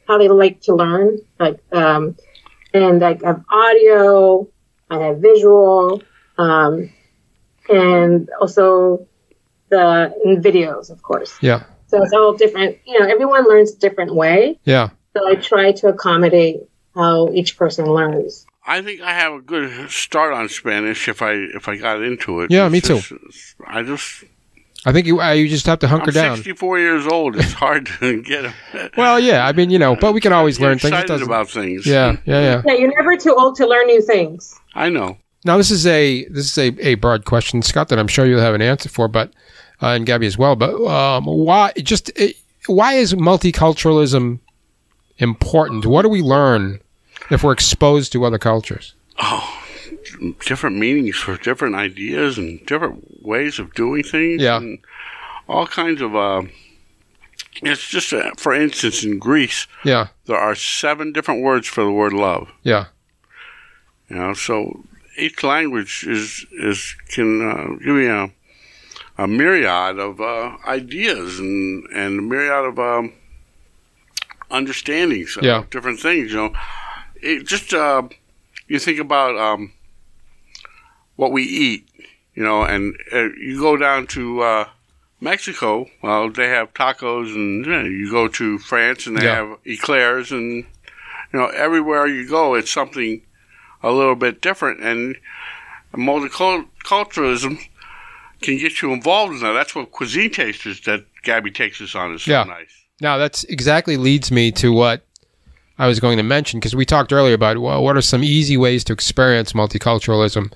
how 0.06 0.16
they 0.16 0.28
like 0.28 0.62
to 0.62 0.74
learn, 0.74 1.18
like, 1.38 1.60
um, 1.72 2.16
and 2.72 2.98
like 3.00 3.22
I 3.22 3.26
have 3.28 3.44
audio, 3.50 4.48
I 4.90 4.98
have 5.00 5.18
visual, 5.18 6.02
um, 6.38 6.90
and 7.68 8.28
also 8.40 9.06
the 9.68 10.14
and 10.24 10.42
videos, 10.42 10.90
of 10.90 11.02
course. 11.02 11.36
Yeah, 11.42 11.64
So 11.88 12.02
it's 12.02 12.12
all 12.12 12.34
different. 12.34 12.78
You 12.86 12.98
know, 13.00 13.06
everyone 13.06 13.44
learns 13.48 13.72
a 13.74 13.78
different 13.78 14.14
way. 14.14 14.58
yeah, 14.64 14.90
So 15.16 15.28
I 15.28 15.34
try 15.34 15.72
to 15.72 15.88
accommodate 15.88 16.60
how 16.94 17.30
each 17.32 17.56
person 17.56 17.84
learns. 17.86 18.46
I 18.66 18.82
think 18.82 19.00
I 19.00 19.12
have 19.12 19.32
a 19.32 19.40
good 19.40 19.90
start 19.90 20.32
on 20.34 20.48
Spanish 20.48 21.08
if 21.08 21.22
I 21.22 21.32
if 21.32 21.68
I 21.68 21.76
got 21.76 22.02
into 22.02 22.40
it. 22.42 22.50
Yeah, 22.50 22.66
It's 22.66 22.72
me 22.72 22.80
too. 22.80 23.00
I 23.66 23.82
just 23.82 24.24
I 24.84 24.92
think 24.92 25.06
you 25.06 25.20
uh, 25.20 25.32
you 25.32 25.48
just 25.48 25.66
have 25.66 25.78
to 25.80 25.88
hunker 25.88 26.10
I'm 26.10 26.14
down. 26.14 26.36
64 26.36 26.78
years 26.78 27.06
old. 27.06 27.36
It's 27.36 27.52
hard 27.64 27.86
to 28.00 28.22
get. 28.22 28.52
Well, 28.96 29.18
yeah, 29.20 29.46
I 29.46 29.52
mean, 29.52 29.70
you 29.70 29.78
know, 29.78 29.96
but 29.96 30.12
we 30.12 30.20
can 30.20 30.32
always 30.32 30.58
get 30.58 30.64
learn 30.66 30.78
things. 30.78 30.92
Excited 30.92 31.22
about 31.22 31.48
things. 31.48 31.86
Yeah, 31.86 32.16
yeah, 32.26 32.40
yeah. 32.42 32.62
Yeah, 32.66 32.74
you're 32.74 32.94
never 32.96 33.16
too 33.16 33.34
old 33.34 33.56
to 33.56 33.66
learn 33.66 33.86
new 33.86 34.02
things. 34.02 34.54
I 34.74 34.88
know. 34.90 35.16
Now 35.44 35.56
this 35.56 35.70
is 35.70 35.86
a 35.86 36.24
this 36.26 36.46
is 36.50 36.58
a, 36.58 36.86
a 36.86 36.94
broad 36.96 37.24
question, 37.24 37.62
Scott, 37.62 37.88
that 37.88 37.98
I'm 37.98 38.08
sure 38.08 38.26
you'll 38.26 38.40
have 38.40 38.54
an 38.54 38.62
answer 38.62 38.88
for, 38.88 39.08
but 39.08 39.32
uh, 39.82 39.88
and 39.88 40.06
Gabi 40.06 40.26
as 40.26 40.36
well. 40.36 40.56
But 40.56 40.74
um, 40.86 41.24
why 41.24 41.72
just 41.82 42.10
uh, 42.20 42.28
why 42.66 42.94
is 42.94 43.14
multiculturalism 43.14 44.40
important? 45.18 45.86
What 45.86 46.02
do 46.02 46.08
we 46.08 46.22
learn 46.22 46.80
if 47.30 47.42
we're 47.44 47.52
exposed 47.52 48.12
to 48.12 48.24
other 48.24 48.38
cultures? 48.38 48.94
Oh, 49.20 49.62
different 50.44 50.76
meanings 50.76 51.16
for 51.16 51.36
different 51.36 51.74
ideas 51.76 52.38
and 52.38 52.64
different 52.66 53.24
ways 53.24 53.58
of 53.58 53.74
doing 53.74 54.02
things. 54.02 54.42
Yeah. 54.42 54.58
And 54.58 54.78
all 55.48 55.66
kinds 55.66 56.00
of. 56.00 56.14
Uh, 56.16 56.42
it's 57.60 57.88
just, 57.88 58.12
uh, 58.12 58.30
for 58.36 58.52
instance, 58.54 59.02
in 59.02 59.18
Greece, 59.18 59.66
Yeah, 59.84 60.08
there 60.26 60.36
are 60.36 60.54
seven 60.54 61.12
different 61.12 61.42
words 61.42 61.66
for 61.66 61.82
the 61.82 61.90
word 61.90 62.12
love. 62.12 62.52
yeah, 62.62 62.86
You 64.08 64.16
know, 64.16 64.34
so 64.34 64.84
each 65.18 65.42
language 65.42 66.04
is 66.06 66.46
is 66.52 66.94
can 67.08 67.42
uh, 67.42 67.66
give 67.84 67.94
me 67.94 68.06
a 68.06 68.30
a 69.16 69.26
myriad 69.26 69.98
of 69.98 70.20
uh, 70.20 70.56
ideas 70.66 71.38
and 71.38 71.84
and 71.92 72.18
a 72.18 72.22
myriad 72.22 72.64
of 72.64 72.78
um, 72.78 73.12
understandings 74.50 75.36
of 75.36 75.44
Yeah. 75.44 75.64
different 75.70 76.00
things. 76.00 76.30
You 76.32 76.36
know, 76.38 76.52
it 77.20 77.46
just 77.46 77.74
uh, 77.74 78.02
you 78.66 78.78
think 78.78 78.98
about 79.00 79.36
um, 79.36 79.72
what 81.16 81.32
we 81.32 81.42
eat. 81.42 81.84
You 82.34 82.44
know, 82.44 82.62
and 82.62 82.94
uh, 83.12 83.30
you 83.40 83.58
go 83.58 83.76
down 83.76 84.06
to 84.08 84.42
uh, 84.42 84.68
Mexico. 85.20 85.86
Well, 86.02 86.30
they 86.30 86.48
have 86.48 86.72
tacos, 86.72 87.34
and 87.34 87.66
you, 87.66 87.72
know, 87.72 87.82
you 87.84 88.10
go 88.10 88.28
to 88.28 88.58
France, 88.58 89.08
and 89.08 89.16
they 89.16 89.24
Yeah. 89.24 89.34
have 89.34 89.58
eclairs, 89.66 90.30
and 90.30 90.64
you 91.32 91.38
know, 91.38 91.46
everywhere 91.48 92.06
you 92.06 92.28
go, 92.28 92.54
it's 92.54 92.70
something 92.70 93.22
a 93.82 93.92
little 93.92 94.14
bit 94.16 94.40
different. 94.40 94.80
And 94.80 95.16
multiculturalism 95.94 97.58
can 98.40 98.58
get 98.58 98.82
you 98.82 98.92
involved 98.92 99.34
in 99.34 99.40
that. 99.40 99.52
That's 99.52 99.74
what 99.74 99.90
cuisine 99.92 100.30
tasters 100.30 100.80
that 100.82 101.04
Gabi 101.24 101.54
takes 101.54 101.80
us 101.80 101.94
on 101.94 102.14
is 102.14 102.22
so 102.22 102.30
Yeah. 102.30 102.44
nice. 102.44 102.70
Now 103.00 103.16
that's 103.16 103.44
exactly 103.44 103.96
leads 103.96 104.30
me 104.30 104.50
to 104.52 104.72
what 104.72 105.04
I 105.78 105.86
was 105.86 106.00
going 106.00 106.16
to 106.16 106.22
mention 106.24 106.58
because 106.58 106.74
we 106.74 106.84
talked 106.84 107.12
earlier 107.12 107.34
about 107.34 107.58
well, 107.58 107.82
what 107.82 107.96
are 107.96 108.00
some 108.02 108.24
easy 108.24 108.56
ways 108.56 108.82
to 108.84 108.92
experience 108.92 109.52
multiculturalism, 109.52 110.52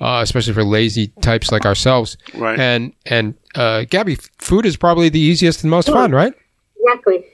uh, 0.00 0.20
especially 0.22 0.52
for 0.52 0.64
lazy 0.64 1.08
types 1.22 1.50
like 1.50 1.64
ourselves. 1.64 2.18
Right. 2.34 2.58
And 2.58 2.92
and 3.06 3.34
uh, 3.54 3.84
Gabi, 3.88 4.28
food 4.38 4.66
is 4.66 4.76
probably 4.76 5.08
the 5.08 5.20
easiest 5.20 5.62
and 5.62 5.70
most 5.70 5.88
fun, 5.88 6.12
right? 6.12 6.34
Exactly. 6.82 7.24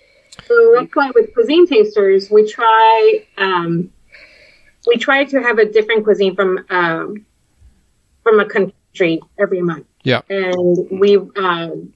So 0.47 0.75
that's 0.77 0.95
why 0.95 1.11
with 1.15 1.35
cuisine 1.35 1.67
tasters, 1.67 2.31
we 2.31 2.49
try 2.49 3.27
um, 3.39 3.91
we 4.87 4.97
try 4.97 5.25
to 5.25 5.43
have 5.43 5.59
a 5.59 5.65
different 5.65 6.05
cuisine 6.05 6.35
from 6.35 6.65
um, 6.71 7.27
from 8.23 8.41
a 8.41 8.45
country 8.45 9.21
every 9.39 9.61
month. 9.61 9.87
Yeah. 10.05 10.23
And 10.29 10.89
we 10.91 11.17
um, 11.17 11.93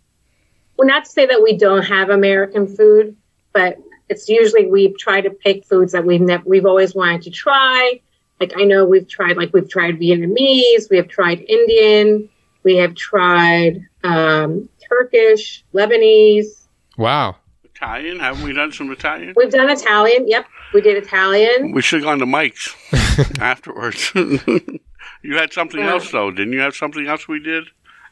well, 0.77 0.89
not 0.89 1.05
to 1.05 1.11
say 1.11 1.27
that 1.27 1.43
we 1.43 1.57
don't 1.57 1.85
have 1.85 2.11
American 2.11 2.67
food, 2.67 3.17
but 3.53 3.79
it's 4.09 4.29
usually 4.29 4.67
we 4.67 4.93
try 4.95 5.21
to 5.21 5.31
pick 5.31 5.65
foods 5.65 5.93
that 5.93 6.05
we've 6.05 6.21
never 6.21 6.45
we've 6.47 6.67
always 6.67 6.95
wanted 6.95 7.23
to 7.23 7.31
try. 7.31 8.01
Like 8.41 8.53
I 8.57 8.65
know 8.65 8.85
we've 8.85 9.09
tried 9.09 9.37
like 9.37 9.53
we've 9.53 9.69
tried 9.69 9.99
Vietnamese, 9.99 10.91
we 10.91 10.99
have 10.99 11.09
tried 11.09 11.41
Indian, 11.41 12.29
we 12.63 12.77
have 12.77 12.95
tried 12.95 13.87
um, 14.05 14.69
Turkish, 14.89 15.65
Lebanese. 15.75 16.67
Wow. 16.97 17.37
Italian? 17.65 18.21
Haven't 18.21 18.43
we 18.43 18.53
done 18.53 18.73
some 18.73 18.91
Italian? 18.91 19.35
We've 19.37 19.51
done 19.51 19.69
Italian. 19.71 20.29
Yep, 20.29 20.47
we 20.75 20.81
did 20.81 20.97
Italian. 21.03 21.73
We 21.73 21.83
should 21.83 22.01
have 22.01 22.05
gone 22.07 22.19
to 22.19 22.27
Mike's 22.27 22.75
afterwards. 23.41 24.11
you 24.15 25.37
had 25.37 25.53
something 25.53 25.81
Yeah. 25.81 25.91
else 25.93 26.11
though, 26.11 26.31
didn't 26.31 26.53
you? 26.53 26.61
Have 26.61 26.75
something 26.75 27.07
else 27.07 27.27
we 27.29 27.41
did 27.41 27.65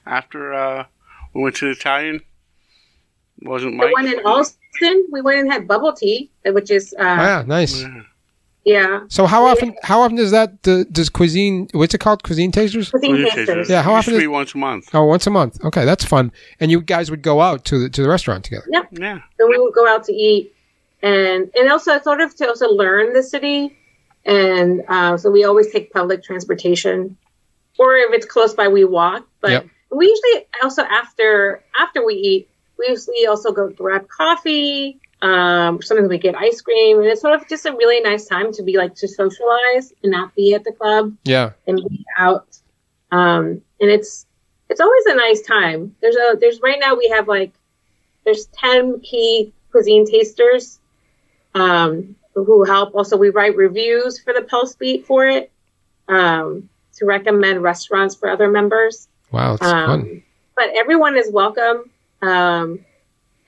after 0.06 0.52
uh, 0.54 0.84
we 1.34 1.42
went 1.42 1.56
to 1.56 1.70
Italian? 1.70 2.20
Wasn't 3.42 3.72
The 3.72 3.76
Mike's? 3.78 3.92
one 3.92 4.06
in 4.06 4.18
Austin. 4.20 5.06
we 5.10 5.20
went 5.20 5.40
and 5.40 5.52
had 5.52 5.66
bubble 5.68 5.92
tea, 5.92 6.30
which 6.46 6.70
is 6.70 6.94
Oh, 6.98 7.02
uh, 7.02 7.16
yeah, 7.16 7.44
nice. 7.46 7.82
Yeah. 7.82 8.02
yeah, 8.64 9.00
So 9.08 9.26
how 9.26 9.44
often 9.46 9.74
how 9.82 10.00
often 10.00 10.16
does 10.16 10.30
that 10.30 10.62
do- 10.62 10.84
does 10.86 11.10
cuisine 11.10 11.68
what's 11.72 11.92
it 11.94 11.98
called 11.98 12.22
cuisine 12.22 12.50
tasters? 12.52 12.90
cuisine 12.90 13.10
Cuisine 13.10 13.26
tasters. 13.26 13.46
tasters. 13.46 13.68
Yeah, 13.70 13.82
how 13.82 13.92
often 13.94 14.12
to 14.12 14.16
is- 14.18 14.22
be 14.22 14.28
once 14.28 14.54
a 14.54 14.58
month. 14.58 14.88
Oh, 14.94 15.04
once 15.04 15.26
a 15.26 15.30
month. 15.30 15.62
Okay, 15.64 15.84
that's 15.84 16.04
fun. 16.04 16.32
And 16.60 16.70
you 16.70 16.80
guys 16.80 17.10
would 17.10 17.20
go 17.22 17.40
out 17.42 17.64
to 17.66 17.78
the 17.78 17.88
to 17.90 18.02
the 18.02 18.08
restaurant 18.08 18.44
together. 18.44 18.64
Yeah. 18.70 18.84
and 18.92 19.48
we 19.50 19.58
would 19.58 19.74
go 19.74 19.86
out 19.88 20.04
to 20.04 20.12
eat, 20.12 20.53
and 21.04 21.50
and 21.54 21.70
also 21.70 22.00
sort 22.00 22.20
of 22.22 22.34
to 22.36 22.48
also 22.48 22.68
learn 22.68 23.12
the 23.12 23.22
city, 23.22 23.76
and 24.24 24.82
uh, 24.88 25.16
so 25.18 25.30
we 25.30 25.44
always 25.44 25.70
take 25.70 25.92
public 25.92 26.24
transportation, 26.24 27.16
or 27.78 27.96
if 27.96 28.12
it's 28.14 28.26
close 28.26 28.54
by, 28.54 28.68
we 28.68 28.84
walk. 28.84 29.28
But 29.40 29.50
Yep. 29.50 29.66
we 29.90 30.06
usually 30.08 30.46
also 30.62 30.82
after 30.82 31.62
after 31.78 32.04
we 32.04 32.14
eat, 32.14 32.48
we 32.78 32.88
usually 32.88 33.26
also 33.26 33.52
go 33.52 33.68
grab 33.68 34.08
coffee. 34.08 34.98
Um, 35.20 35.80
sometimes 35.82 36.08
we 36.08 36.18
get 36.18 36.34
ice 36.36 36.60
cream, 36.62 36.98
and 36.98 37.06
it's 37.06 37.20
sort 37.20 37.34
of 37.38 37.46
just 37.48 37.66
a 37.66 37.72
really 37.72 38.00
nice 38.00 38.24
time 38.26 38.52
to 38.52 38.62
be 38.62 38.78
like 38.78 38.94
to 38.96 39.08
socialize 39.08 39.92
and 40.02 40.10
not 40.10 40.34
be 40.34 40.54
at 40.54 40.64
the 40.64 40.72
club. 40.72 41.14
Yeah. 41.24 41.50
and 41.66 41.76
be 41.76 42.04
out. 42.16 42.48
Um, 43.12 43.60
and 43.78 43.90
it's 43.90 44.24
it's 44.70 44.80
always 44.80 45.04
a 45.06 45.14
nice 45.16 45.42
time. 45.42 45.94
There's 46.00 46.16
a 46.16 46.36
there's 46.40 46.60
right 46.62 46.80
now 46.80 46.94
we 46.96 47.08
have 47.10 47.28
like 47.28 47.52
there's 48.24 48.46
ten 48.46 49.00
key 49.00 49.52
cuisine 49.70 50.06
tasters 50.10 50.78
um, 51.54 52.16
who 52.34 52.64
help. 52.64 52.94
Also, 52.94 53.16
we 53.16 53.30
write 53.30 53.56
reviews 53.56 54.18
for 54.20 54.32
the 54.32 54.42
Pulse 54.42 54.74
Beat 54.74 55.06
for 55.06 55.26
it 55.26 55.50
um, 56.08 56.68
to 56.94 57.06
recommend 57.06 57.62
restaurants 57.62 58.14
for 58.14 58.28
other 58.28 58.50
members. 58.50 59.08
Wow, 59.30 59.56
fun. 59.56 59.90
Um, 59.90 60.22
but 60.56 60.70
everyone 60.76 61.16
is 61.16 61.30
welcome, 61.32 61.90
um, 62.22 62.78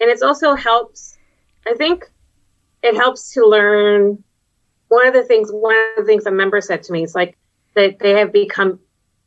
and 0.00 0.10
it's 0.10 0.22
also 0.22 0.54
helps. 0.54 1.16
I 1.66 1.74
think 1.74 2.04
it 2.82 2.96
helps 2.96 3.32
to 3.34 3.44
learn. 3.44 4.22
One 4.88 5.06
of 5.06 5.14
the 5.14 5.24
things, 5.24 5.50
one 5.50 5.74
of 5.90 5.96
the 5.96 6.04
things 6.04 6.26
a 6.26 6.30
member 6.30 6.60
said 6.60 6.82
to 6.84 6.92
me 6.92 7.02
is 7.02 7.14
like 7.14 7.36
that 7.74 7.98
they 7.98 8.12
have 8.12 8.32
become 8.32 8.78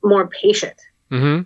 more 0.02 0.28
patient 0.28 0.78
Mhm. 1.12 1.46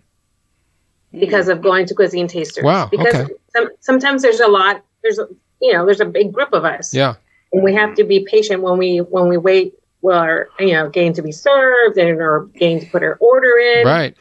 because 1.12 1.48
of 1.48 1.62
going 1.64 1.88
to 1.88 1.96
cuisine 1.96 2.28
tasters. 2.28 2.64
Wow, 2.64 2.88
Because 2.92 3.16
okay. 3.16 3.34
some, 3.56 3.70
sometimes 3.80 4.22
there's 4.22 4.40
a 4.40 4.48
lot. 4.48 4.84
There's 5.02 5.18
a, 5.18 5.28
you 5.62 5.74
know 5.74 5.86
there's 5.86 6.00
a 6.00 6.06
big 6.06 6.32
group 6.32 6.54
of 6.54 6.64
us, 6.66 6.94
Yeah. 6.94 7.16
And 7.54 7.64
we 7.64 7.74
have 7.74 7.96
to 7.96 8.04
be 8.04 8.26
patient 8.30 8.62
when 8.62 8.78
we 8.78 8.98
when 8.98 9.28
we 9.28 9.38
wait 9.38 9.76
were 10.02 10.50
you 10.60 10.74
know 10.74 10.90
getting 10.90 11.14
to 11.14 11.22
be 11.22 11.32
served 11.32 11.98
and 11.98 12.20
are 12.20 12.50
getting 12.56 12.82
to 12.82 12.86
put 12.88 13.04
our 13.04 13.16
order 13.20 13.58
in. 13.58 13.88
Right. 13.88 14.16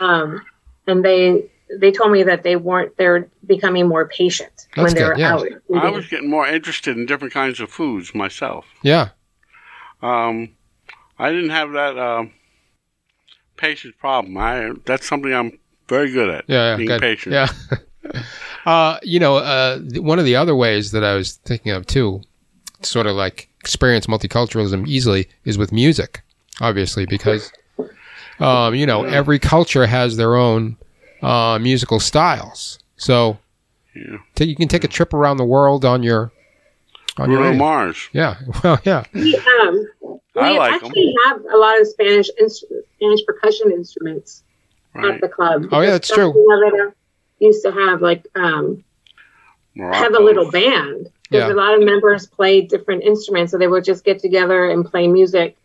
Um, 0.00 0.42
and 0.86 1.04
they 1.04 1.50
they 1.80 1.90
told 1.92 2.12
me 2.12 2.22
that 2.24 2.42
they 2.42 2.56
weren't 2.56 2.96
they're 2.96 3.28
becoming 3.46 3.88
more 3.88 4.06
patient 4.06 4.68
That's 4.76 4.92
when 4.92 4.94
they're 4.94 5.18
yeah. 5.18 5.34
out. 5.34 5.48
I 5.74 5.90
was 5.90 6.08
getting 6.08 6.30
more 6.30 6.46
interested 6.46 6.96
in 6.96 7.06
different 7.06 7.32
kinds 7.32 7.60
of 7.60 7.70
foods 7.70 8.14
myself. 8.14 8.66
Yeah. 8.82 9.10
Um, 10.02 10.50
I 11.18 11.30
didn't 11.30 11.50
have 11.50 11.72
that 11.72 11.98
um, 11.98 12.32
patience 13.56 13.94
problem. 13.98 14.36
I 14.36 14.72
that's 14.84 15.06
something 15.06 15.32
I'm 15.32 15.58
very 15.88 16.10
good 16.10 16.28
at. 16.28 16.44
Yeah. 16.48 16.70
yeah 16.70 16.76
being 16.76 16.88
good. 16.88 17.00
patient. 17.00 17.32
Yeah. 17.32 18.22
uh, 18.66 18.98
you 19.02 19.20
know, 19.20 19.36
uh, 19.36 19.78
th- 19.78 20.00
one 20.00 20.18
of 20.18 20.24
the 20.24 20.36
other 20.36 20.54
ways 20.54 20.90
that 20.90 21.04
I 21.04 21.14
was 21.14 21.34
thinking 21.36 21.72
of 21.72 21.86
too, 21.86 22.22
sort 22.84 23.06
of 23.06 23.16
like 23.16 23.48
experience 23.60 24.06
multiculturalism 24.06 24.86
easily, 24.86 25.28
is 25.44 25.56
with 25.58 25.72
music, 25.72 26.22
obviously, 26.60 27.06
because, 27.06 27.50
um, 28.40 28.74
you 28.74 28.86
know, 28.86 29.04
every 29.04 29.38
culture 29.38 29.86
has 29.86 30.16
their 30.16 30.36
own 30.36 30.76
uh, 31.22 31.58
musical 31.60 32.00
styles. 32.00 32.78
So 32.96 33.38
Yeah. 33.94 34.18
t- 34.34 34.44
you 34.44 34.56
can 34.56 34.68
take 34.68 34.84
a 34.84 34.88
trip 34.88 35.14
around 35.14 35.36
the 35.38 35.44
world 35.44 35.84
on 35.84 36.02
your. 36.02 36.30
On 37.16 37.30
your 37.30 37.38
Bruno 37.38 37.52
own. 37.52 37.58
Mars. 37.58 38.08
Yeah. 38.12 38.36
Well, 38.64 38.80
yeah. 38.84 39.04
We, 39.14 39.36
um, 39.36 39.86
we 40.02 40.40
I 40.42 40.50
like 40.58 40.72
'em. 40.82 40.86
actually 40.86 41.14
have 41.26 41.40
a 41.52 41.56
lot 41.56 41.80
of 41.80 41.86
Spanish 41.86 42.28
instru- 42.42 42.82
Spanish 42.96 43.20
percussion 43.26 43.70
instruments 43.70 44.42
Right. 44.94 45.14
at 45.14 45.20
the 45.20 45.28
club. 45.28 45.66
Oh, 45.72 45.80
yeah, 45.80 45.90
that's 45.90 46.08
true. 46.08 46.32
Because 46.32 46.92
Used 47.40 47.62
to 47.64 47.72
have 47.72 48.00
like 48.02 48.26
um, 48.36 48.82
have 49.78 50.14
a 50.14 50.20
little 50.22 50.50
band 50.50 51.10
because 51.34 51.48
Yeah. 51.48 51.54
a 51.54 51.60
lot 51.64 51.74
of 51.78 51.84
members 51.84 52.26
play 52.26 52.60
different 52.62 53.02
instruments, 53.02 53.52
so 53.52 53.58
they 53.58 53.68
would 53.68 53.84
just 53.84 54.04
get 54.04 54.18
together 54.20 54.68
and 54.70 54.84
play 54.84 55.08
music. 55.08 55.56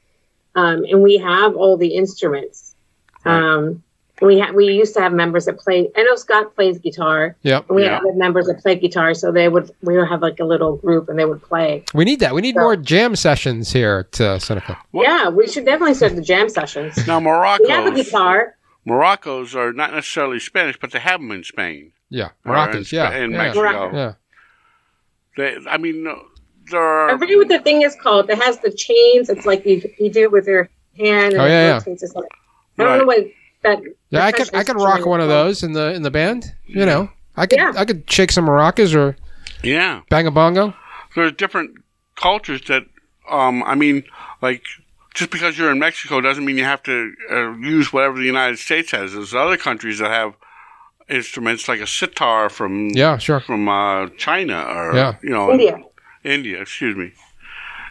Um, 0.56 0.84
and 0.90 1.02
we 1.04 1.18
have 1.18 1.56
all 1.56 1.78
the 1.78 1.96
instruments. 1.96 2.76
Um, 3.26 3.84
we 4.22 4.40
ha- 4.40 4.52
we 4.52 4.66
used 4.66 4.94
to 4.96 5.02
have 5.02 5.14
members 5.14 5.46
that 5.46 5.58
play. 5.60 5.90
I 5.96 6.04
know 6.04 6.16
Scott 6.16 6.54
plays 6.56 6.78
guitar. 6.80 7.36
Yep. 7.44 7.66
We 7.70 7.84
Yeah. 7.84 7.92
had 7.96 8.02
other 8.02 8.14
members 8.16 8.48
that 8.48 8.60
play 8.60 8.76
guitar, 8.76 9.14
so 9.14 9.32
they 9.32 9.48
would 9.48 9.72
we 9.82 9.96
would 9.98 10.10
have 10.10 10.22
like 10.22 10.40
a 10.42 10.44
little 10.46 10.76
group 10.76 11.08
and 11.08 11.18
they 11.18 11.24
would 11.26 11.42
play. 11.42 11.84
We 11.94 12.04
need 12.04 12.20
that. 12.20 12.34
We 12.36 12.42
need 12.42 12.56
So- 12.56 12.62
more 12.62 12.76
jam 12.76 13.16
sessions 13.16 13.72
here 13.72 14.08
at 14.12 14.20
uh, 14.20 14.40
Seneca. 14.40 14.78
What? 14.92 15.04
Yeah, 15.08 15.30
we 15.30 15.48
should 15.48 15.64
definitely 15.66 15.94
start 15.94 16.16
the 16.16 16.22
jam 16.22 16.50
sessions. 16.50 17.08
Now 17.08 17.20
Morocco. 17.22 17.64
We 17.64 17.70
have 17.70 17.86
a 17.86 17.92
guitar. 17.96 18.56
Maracas 18.88 19.56
are 19.56 19.72
not 19.72 19.94
necessarily 19.94 20.40
Spanish, 20.40 20.78
but 20.80 20.92
they 20.92 21.00
have 21.00 21.22
them 21.22 21.32
in 21.32 21.44
Spain. 21.44 21.92
Yeah. 22.10 22.30
Or 22.46 22.54
Moroccans. 22.56 22.92
in, 22.92 22.98
Yeah. 22.98 23.16
in 23.18 23.32
yeah. 23.32 23.38
Mexico. 23.38 23.62
Morocco. 23.62 23.96
Yeah. 23.96 24.14
They, 25.40 25.58
I 25.68 25.78
mean, 25.78 26.04
no, 26.04 26.16
there 26.72 26.82
I 27.10 27.14
are. 27.14 27.18
forget 27.20 27.38
what 27.38 27.48
the 27.48 27.60
thing 27.60 27.82
is 27.82 27.96
called. 28.04 28.28
that 28.28 28.40
has 28.42 28.60
the 28.60 28.72
chains. 28.72 29.30
It's 29.30 29.46
like 29.46 29.66
you 29.66 29.76
you 30.00 30.10
do 30.12 30.24
it 30.24 30.32
with 30.32 30.48
your 30.48 30.70
hand. 30.98 31.34
And 31.34 31.42
Oh, 31.42 31.46
it 31.46 31.50
yeah, 31.50 31.68
yeah. 31.86 31.94
It's 31.94 32.14
like- 32.16 32.26
I 32.78 32.84
don't 32.84 32.98
know 33.00 33.06
what 33.06 33.26
that. 33.64 33.80
Yeah, 34.10 34.26
I 34.26 34.32
could 34.32 34.54
I 34.54 34.64
could 34.64 34.78
rock 34.78 35.06
one 35.06 35.22
of 35.22 35.28
those 35.28 35.64
in 35.64 35.74
the 35.74 35.94
in 35.94 36.02
the 36.04 36.12
band. 36.12 36.42
You 36.68 36.86
know, 36.86 37.10
I 37.36 37.46
could 37.48 37.60
Yeah. 37.60 37.74
I 37.76 37.86
could 37.86 38.04
shake 38.10 38.32
some 38.32 38.46
maracas 38.46 38.96
or 38.96 39.18
Yeah, 39.64 40.02
bang 40.10 40.28
a 40.28 40.32
bongo. 40.32 40.74
there's 41.16 41.34
different 41.34 41.72
cultures 42.16 42.62
that. 42.68 42.84
Um, 43.30 43.62
I 43.64 43.76
mean, 43.76 44.04
like 44.42 44.64
just 45.14 45.30
because 45.30 45.58
you're 45.58 45.72
in 45.72 45.78
Mexico 45.80 46.20
doesn't 46.22 46.46
mean 46.46 46.58
you 46.58 46.64
have 46.64 46.82
to 46.84 46.96
uh, 47.32 47.52
use 47.58 47.92
whatever 47.94 48.18
the 48.18 48.26
United 48.26 48.58
States 48.58 48.90
has. 48.92 49.14
There's 49.14 49.36
other 49.36 49.58
countries 49.58 50.00
that 50.00 50.10
have 50.10 50.34
instruments 51.10 51.68
like 51.68 51.80
a 51.80 51.88
sitar 51.88 52.50
from 52.50 52.90
Yeah, 52.90 53.18
sure. 53.18 53.40
from 53.40 53.68
uh, 53.68 54.08
China 54.18 54.62
or 54.64 54.96
Yeah. 54.96 55.16
you 55.24 55.30
know 55.30 55.52
India. 55.52 55.78
India, 56.24 56.62
excuse 56.62 56.96
me. 56.96 57.12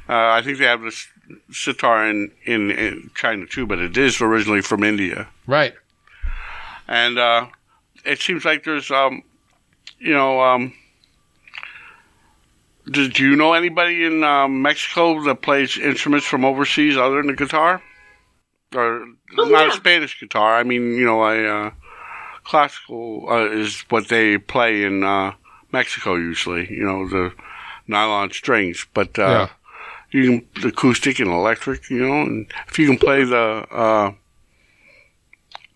Uh, 0.08 0.30
I 0.38 0.42
think 0.42 0.58
they 0.58 0.64
have 0.64 0.80
this 0.82 1.06
sitar 1.50 2.06
in, 2.08 2.30
in, 2.44 2.70
in 2.70 3.10
China 3.14 3.44
too, 3.46 3.66
but 3.66 3.78
it 3.78 3.96
is 3.96 4.20
originally 4.20 4.62
from 4.62 4.82
India. 4.82 5.28
Right. 5.46 5.74
And 6.86 7.18
uh, 7.18 7.46
it 8.04 8.18
seems 8.20 8.44
like 8.46 8.64
there's, 8.64 8.90
um, 8.90 9.22
you 9.98 10.14
know, 10.14 10.40
um, 10.40 10.72
did 12.90 13.18
you 13.18 13.36
know 13.36 13.52
anybody 13.52 14.04
in 14.04 14.24
um, 14.24 14.62
Mexico 14.62 15.22
that 15.24 15.42
plays 15.42 15.76
instruments 15.76 16.26
from 16.26 16.44
overseas 16.44 16.96
other 16.96 17.16
than 17.16 17.26
the 17.26 17.34
guitar? 17.34 17.82
Or 18.74 19.04
Oh, 19.36 19.44
not 19.44 19.50
yeah. 19.50 19.68
a 19.68 19.72
Spanish 19.72 20.18
guitar. 20.18 20.56
I 20.56 20.62
mean, 20.62 20.92
you 20.96 21.04
know, 21.04 21.20
I 21.20 21.44
uh, 21.44 21.70
classical 22.48 23.26
uh, 23.30 23.50
is 23.50 23.84
what 23.90 24.08
they 24.08 24.38
play 24.38 24.82
in 24.84 25.04
uh, 25.04 25.32
Mexico 25.72 26.14
usually. 26.16 26.66
You 26.70 26.84
know, 26.84 27.08
the 27.08 27.32
nylon 27.86 28.30
strings, 28.32 28.86
but 28.94 29.18
uh, 29.18 29.48
you 30.10 30.24
can 30.24 30.62
the 30.62 30.68
acoustic 30.68 31.18
and 31.20 31.28
electric. 31.30 31.90
You 31.90 32.06
know, 32.08 32.22
and 32.22 32.46
if 32.68 32.78
you 32.78 32.86
can 32.88 32.98
play 32.98 33.24
the 33.24 33.66
uh, 33.70 34.12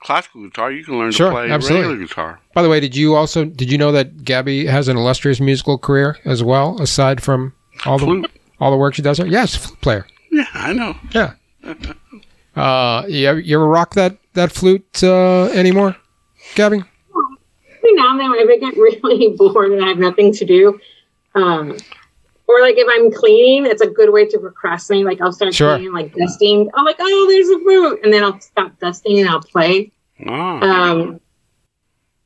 classical 0.00 0.42
guitar, 0.44 0.72
you 0.72 0.84
can 0.84 0.98
learn 0.98 1.12
Sure, 1.12 1.28
to 1.30 1.32
play 1.34 1.50
absolutely. 1.50 1.88
regular 1.88 2.06
guitar. 2.06 2.40
By 2.54 2.62
the 2.62 2.68
way, 2.68 2.80
did 2.80 2.96
you 2.96 3.14
also 3.14 3.44
did 3.44 3.70
you 3.70 3.78
know 3.78 3.92
that 3.92 4.16
Gabi 4.18 4.66
has 4.66 4.88
an 4.88 4.96
illustrious 4.96 5.40
musical 5.40 5.78
career 5.78 6.18
as 6.24 6.42
well, 6.42 6.80
aside 6.80 7.22
from 7.22 7.54
all 7.86 7.98
the 7.98 8.28
all 8.60 8.70
the 8.70 8.76
work 8.76 8.94
she 8.94 9.02
does? 9.02 9.18
Here? 9.18 9.26
Yes, 9.26 9.54
flute 9.54 9.80
player. 9.80 10.06
Yeah, 10.30 10.46
I 10.54 10.72
know. 10.72 10.96
Yeah. 11.10 11.34
Uh, 12.56 13.04
you 13.08 13.26
ever, 13.28 13.40
you 13.40 13.56
ever 13.56 13.66
rock 13.66 13.94
that 13.94 14.16
that 14.34 14.52
flute 14.52 15.02
uh, 15.02 15.44
anymore, 15.54 15.96
Gabi? 16.54 16.84
Every 17.78 17.92
now 17.94 18.10
and 18.12 18.20
then, 18.20 18.30
if 18.34 18.48
I 18.48 18.58
get 18.58 18.76
really 18.76 19.28
bored 19.36 19.72
and 19.72 19.84
I 19.84 19.88
have 19.88 19.98
nothing 19.98 20.32
to 20.34 20.44
do, 20.44 20.78
um, 21.34 21.76
or 22.48 22.60
like 22.60 22.76
if 22.76 22.86
I'm 22.90 23.10
cleaning, 23.12 23.66
it's 23.70 23.82
a 23.82 23.86
good 23.88 24.12
way 24.12 24.26
to 24.26 24.38
procrastinate. 24.38 25.04
Like 25.04 25.20
I'll 25.20 25.32
start 25.32 25.54
Sure. 25.54 25.76
cleaning, 25.76 25.92
like 25.92 26.14
dusting. 26.14 26.70
I'm 26.74 26.84
like, 26.84 26.96
oh, 27.00 27.26
there's 27.30 27.48
a 27.48 27.58
fruit, 27.64 28.00
and 28.04 28.12
then 28.12 28.22
I'll 28.22 28.40
stop 28.40 28.78
dusting 28.78 29.18
and 29.20 29.28
I'll 29.28 29.40
play. 29.42 29.90
Ah, 30.26 30.90
Um, 30.90 31.20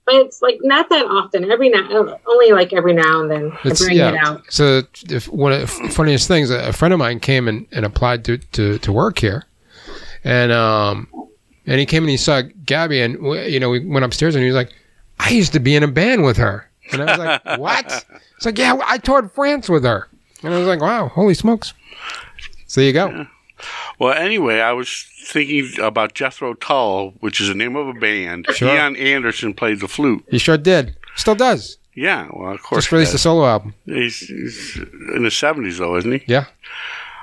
but 0.04 0.14
it's 0.16 0.42
like 0.42 0.58
not 0.62 0.88
that 0.90 1.06
often. 1.06 1.50
Every 1.50 1.68
now, 1.68 2.18
only 2.26 2.52
like 2.52 2.72
every 2.72 2.92
now 2.92 3.22
and 3.22 3.30
then, 3.30 3.52
I 3.64 3.70
bring 3.72 3.96
yeah. 3.96 4.10
it 4.12 4.16
out. 4.16 4.42
So 4.50 4.82
if, 5.08 5.28
one 5.28 5.52
of 5.52 5.60
the 5.62 5.66
funniest 5.66 6.28
things, 6.28 6.50
a 6.50 6.72
friend 6.72 6.92
of 6.92 6.98
mine 6.98 7.18
came 7.20 7.48
and, 7.48 7.66
and 7.72 7.84
applied 7.84 8.24
to, 8.26 8.38
to, 8.38 8.78
to 8.78 8.92
work 8.92 9.18
here, 9.18 9.44
and 10.22 10.52
um, 10.52 11.08
and 11.66 11.81
he 11.81 11.87
came 11.87 12.02
and 12.02 12.11
he 12.11 12.16
saw 12.16 12.42
Gabi, 12.64 13.05
and 13.05 13.14
you 13.52 13.61
know 13.61 13.70
we 13.70 13.81
went 13.81 14.05
upstairs 14.05 14.35
and 14.35 14.42
he 14.42 14.48
was 14.48 14.57
like, 14.57 14.72
I 15.18 15.31
used 15.31 15.52
to 15.52 15.61
be 15.61 15.74
in 15.74 15.83
a 15.83 15.88
band 15.88 16.24
with 16.24 16.37
her, 16.37 16.68
and 16.92 17.02
I 17.02 17.05
was 17.05 17.18
like, 17.18 17.59
what? 17.59 18.07
It's 18.37 18.46
like, 18.46 18.59
yeah, 18.59 18.79
I 18.85 18.98
toured 18.98 19.31
France 19.33 19.68
with 19.68 19.85
her, 19.85 20.09
and 20.42 20.55
I 20.55 20.59
was 20.59 20.66
like, 20.66 20.81
wow, 20.81 21.09
holy 21.09 21.35
smokes. 21.35 21.74
So 22.66 22.81
there 22.81 22.88
you 22.88 22.92
go. 22.92 23.26
well, 23.98 24.12
anyway, 24.12 24.61
I 24.61 24.72
was 24.72 25.07
thinking 25.24 25.70
about 25.81 26.14
Jethro 26.14 26.55
Tull, 26.55 27.11
which 27.20 27.40
is 27.40 27.48
the 27.48 27.55
name 27.55 27.76
of 27.76 27.88
a 27.88 27.94
band. 27.94 28.46
Sure. 28.52 28.68
Ian 28.68 28.96
Anderson 28.96 29.55
played 29.55 29.81
the 29.81 29.88
flute. 29.88 30.24
He 30.31 30.38
sure 30.38 30.59
did. 30.59 30.96
Still 31.16 31.35
does. 31.35 31.79
Yeah, 31.94 32.29
well, 32.31 32.52
of 32.52 32.62
course. 32.62 32.85
Just 32.85 32.92
released 32.92 33.14
a 33.14 33.18
solo 33.18 33.46
album. 33.46 33.74
he's, 33.87 34.18
he's 34.18 34.76
in 35.14 35.22
the 35.22 35.31
seventies, 35.31 35.79
though, 35.79 35.96
isn't 35.96 36.12
he? 36.12 36.22
Yeah. 36.26 36.44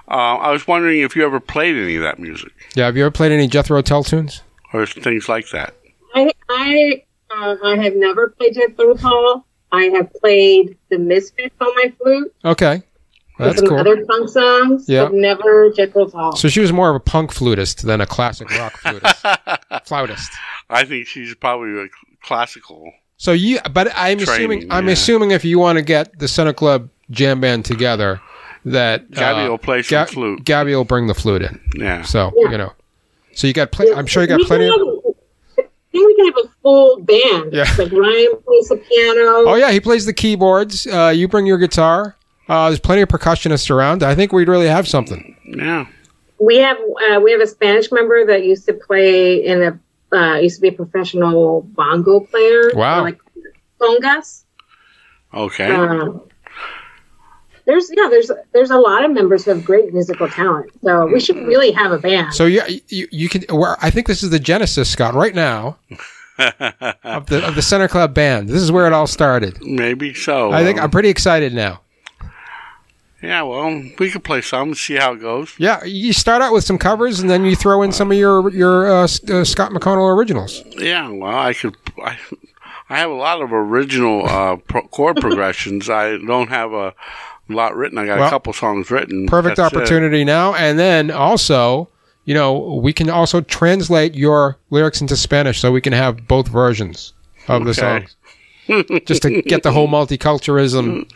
Uh, 0.07 0.11
I 0.37 0.51
was 0.51 0.67
wondering 0.67 0.99
if 1.01 1.15
you 1.15 1.25
ever 1.25 1.39
played 1.39 1.75
any 1.77 1.95
of 1.95 2.03
that 2.03 2.19
music 2.19 2.51
Yeah. 2.75 2.85
Have 2.85 2.97
you 2.97 3.03
ever 3.03 3.11
played 3.11 3.31
any 3.31 3.47
Jethro 3.47 3.81
Tull 3.81 4.03
tunes? 4.03 4.41
or 4.73 4.85
things 4.87 5.29
like 5.29 5.49
that. 5.51 5.75
I 6.15 6.31
I 6.49 7.03
uh, 7.31 7.55
I 7.63 7.77
have 7.77 7.95
never 7.95 8.29
played 8.29 8.55
Jethro 8.55 8.95
Tull. 8.95 9.45
I 9.71 9.83
have 9.85 10.11
played 10.13 10.77
the 10.89 10.97
Misfits 10.99 11.55
on 11.61 11.73
my 11.75 11.91
flute. 12.01 12.33
Okay. 12.45 12.83
Well, 13.39 13.47
that's 13.49 13.59
some 13.59 13.69
cool. 13.69 13.79
other 13.79 14.05
punk 14.05 14.29
songs, 14.29 14.87
Yeah. 14.87 15.05
but 15.05 15.13
never 15.13 15.71
Jethro 15.71 16.07
Tull. 16.07 16.35
So 16.35 16.47
she 16.49 16.59
was 16.59 16.71
more 16.71 16.89
of 16.89 16.95
a 16.95 16.99
punk 16.99 17.31
flutist 17.31 17.83
than 17.85 17.99
a 18.01 18.05
classic 18.05 18.49
rock 18.51 18.73
flutist. 18.77 19.25
Flautist. 19.85 20.31
I 20.69 20.85
think 20.85 21.07
she's 21.07 21.33
probably 21.35 21.85
a 21.85 21.87
classical. 22.23 22.91
So 23.17 23.31
you, 23.31 23.59
but 23.71 23.87
I'm 23.95 24.19
Training, 24.19 24.23
assuming, 24.59 24.71
I'm 24.71 24.87
yeah. 24.87 24.93
assuming 24.93 25.31
if 25.31 25.43
you 25.45 25.57
want 25.59 25.77
to 25.77 25.83
get 25.83 26.17
the 26.19 26.27
Center 26.27 26.53
Club 26.53 26.89
jam 27.09 27.41
band 27.41 27.65
together, 27.65 28.21
that 28.65 29.10
Gabi 29.12 29.45
uh, 29.45 29.49
will 29.52 29.58
play 29.58 29.82
some 29.82 30.06
Ga- 30.06 30.12
flute. 30.12 30.43
Gabi 30.45 30.76
will 30.76 30.86
bring 30.86 31.08
the 31.08 31.13
flute 31.13 31.41
in. 31.41 31.60
Yeah. 31.76 32.02
So 32.04 32.32
Yeah. 32.36 32.52
you 32.52 32.58
know, 32.58 32.73
so 33.34 33.47
you 33.47 33.54
got, 33.54 33.71
pl- 33.71 33.95
I'm 33.95 34.06
sure 34.06 34.21
you 34.23 34.28
got 34.28 34.38
We 34.39 34.45
plenty. 34.45 34.69
can 34.69 34.80
Of, 34.82 34.88
I 35.58 35.62
think 35.91 36.08
we 36.08 36.15
can 36.15 36.26
have 36.26 36.45
a 36.45 36.49
full 36.62 36.99
band. 37.02 37.54
Yeah. 37.54 37.63
Like 37.78 37.91
Ryan 37.91 38.32
plays 38.45 38.69
the 38.69 38.78
piano. 38.88 39.49
oh 39.49 39.56
yeah, 39.56 39.71
he 39.71 39.80
plays 39.80 40.06
the 40.06 40.13
keyboards. 40.13 40.88
Uh, 40.88 41.12
you 41.15 41.28
bring 41.28 41.45
your 41.45 41.58
guitar. 41.58 42.15
Uh, 42.49 42.69
there's 42.69 42.80
plenty 42.80 43.02
of 43.02 43.10
percussionists 43.10 43.69
around. 43.69 44.04
I 44.04 44.15
think 44.15 44.34
we'd 44.34 44.47
really 44.49 44.67
have 44.67 44.88
something. 44.88 45.36
Yeah. 45.45 45.86
We 46.39 46.58
have 46.58 46.78
uh, 46.78 47.19
we 47.21 47.32
have 47.32 47.39
a 47.41 47.47
Spanish 47.47 47.91
member 47.91 48.26
that 48.26 48.43
used 48.43 48.65
to 48.65 48.73
play 48.73 49.36
in 49.45 49.62
a 49.63 49.80
uh, 50.17 50.36
used 50.39 50.56
to 50.58 50.62
be 50.62 50.67
a 50.69 50.71
professional 50.73 51.62
bongo 51.62 52.19
player. 52.21 52.71
Wow. 52.76 53.02
Like 53.04 53.19
congas. 53.80 54.43
Okay. 55.34 55.71
Um, 55.73 56.21
there's 57.65 57.89
yeah, 57.95 58.08
there's 58.10 58.32
there's 58.54 58.71
a 58.71 58.78
lot 58.78 59.06
of 59.06 59.12
members 59.12 59.45
who 59.45 59.52
have 59.52 59.63
great 59.65 59.93
musical 59.93 60.28
talent. 60.28 60.71
So 60.84 61.06
we 61.08 61.19
should 61.19 61.38
really 61.38 61.71
have 61.71 61.91
a 61.91 61.97
band. 61.97 62.34
So 62.34 62.45
yeah, 62.45 62.67
you, 62.89 63.08
you 63.12 63.30
can. 63.30 63.43
Where 63.56 63.78
I 63.82 63.89
think 63.89 64.08
this 64.08 64.23
is 64.23 64.30
the 64.30 64.39
genesis, 64.39 64.89
Scott. 64.89 65.13
Right 65.13 65.34
now 65.36 65.78
of 66.39 67.26
the 67.28 67.43
of 67.47 67.56
the 67.56 67.62
Center 67.62 67.88
Club 67.88 68.13
band. 68.13 68.49
This 68.49 68.62
is 68.62 68.71
where 68.71 68.88
it 68.88 68.93
all 68.93 69.08
started. 69.08 69.58
Maybe 69.62 70.13
so. 70.13 70.52
I 70.52 70.63
think 70.63 70.78
Um, 70.80 70.86
I'm 70.86 70.91
pretty 70.91 71.10
excited 71.10 71.54
now. 71.54 71.80
Yeah, 73.21 73.43
well, 73.43 73.82
we 73.99 74.12
could 74.12 74.26
play 74.26 74.41
some 74.41 74.69
and 74.69 74.78
see 74.78 74.95
how 74.95 75.13
it 75.13 75.21
goes. 75.21 75.54
Yeah, 75.58 75.82
you 75.86 76.12
start 76.12 76.41
out 76.41 76.52
with 76.52 76.65
some 76.65 76.78
covers, 76.78 77.21
and 77.21 77.30
then 77.30 77.45
you 77.45 77.56
throw 77.56 77.82
in 77.82 77.93
some 77.93 78.12
of 78.12 78.17
your 78.17 78.49
your 78.52 78.91
uh, 78.91 79.04
uh, 79.04 79.08
Scott 79.45 79.71
McConnell 79.71 80.13
originals. 80.13 80.62
Yeah, 80.78 81.10
well, 81.10 81.38
I 81.38 81.54
could. 81.54 81.73
I, 82.04 82.17
I 82.89 82.97
have 82.99 83.10
a 83.10 83.13
lot 83.13 83.41
of 83.41 83.54
original 83.54 84.28
uh, 84.28 84.58
pro- 84.58 84.88
chord 84.88 85.15
progressions. 85.21 85.89
I 85.89 86.17
don't 86.17 86.49
have 86.49 86.73
a 86.73 86.93
lot 87.49 87.75
written. 87.75 87.97
I 87.97 88.06
got 88.06 88.19
Well, 88.19 88.27
a 88.27 88.29
couple 88.29 88.53
songs 88.53 88.89
written. 88.91 89.27
Perfect 89.27 89.58
That's 89.58 89.73
it. 89.73 89.77
opportunity 89.77 90.23
now, 90.23 90.53
and 90.56 90.77
then 90.79 91.12
also, 91.12 91.89
you 92.25 92.34
know, 92.34 92.79
we 92.82 92.93
can 92.93 93.10
also 93.10 93.41
translate 93.41 94.15
your 94.15 94.58
lyrics 94.69 95.01
into 95.01 95.15
Spanish, 95.17 95.60
so 95.60 95.71
we 95.71 95.82
can 95.82 95.93
have 95.93 96.27
both 96.27 96.47
versions 96.47 97.13
of 97.47 97.65
the 97.65 97.73
songs, 97.73 98.15
just 99.06 99.23
to 99.23 99.41
get 99.41 99.63
the 99.63 99.71
whole 99.71 99.88
multiculturalism 99.88 101.10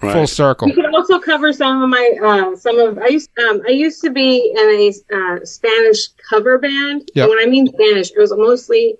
full 0.00 0.26
circle. 0.26 0.68
You 0.68 0.74
can 0.74 0.94
also 0.94 1.18
cover 1.18 1.52
some 1.52 1.82
of 1.82 1.88
my 1.88 2.10
uh, 2.22 2.56
some 2.56 2.78
of 2.78 2.98
I 2.98 3.06
used 3.08 3.30
um, 3.48 3.62
I 3.66 3.70
used 3.72 4.00
to 4.02 4.10
be 4.10 4.52
in 4.56 4.58
a 4.58 5.16
uh, 5.16 5.44
Spanish 5.44 6.08
cover 6.30 6.58
band. 6.58 7.10
Yep. 7.14 7.24
And 7.24 7.30
when 7.30 7.38
I 7.46 7.50
mean 7.50 7.66
Spanish, 7.68 8.10
it 8.12 8.18
was 8.18 8.32
mostly 8.36 8.96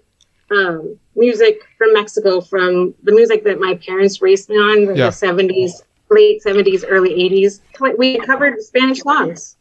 um, 0.51 0.99
music 1.15 1.61
from 1.79 1.93
Mexico, 1.93 2.41
from 2.41 2.95
the 3.05 3.13
music 3.13 3.45
that 3.45 3.61
my 3.61 3.75
parents 3.87 4.21
raised 4.23 4.49
me 4.49 4.57
on 4.57 4.79
in 4.91 4.97
Yeah. 4.97 5.07
the 5.07 5.13
seventies, 5.13 5.83
late 6.11 6.43
seventies, 6.43 6.85
early 6.85 7.13
eighties. 7.13 7.61
We 7.99 8.19
covered 8.21 8.63
Spanish 8.63 9.01
songs. 9.01 9.57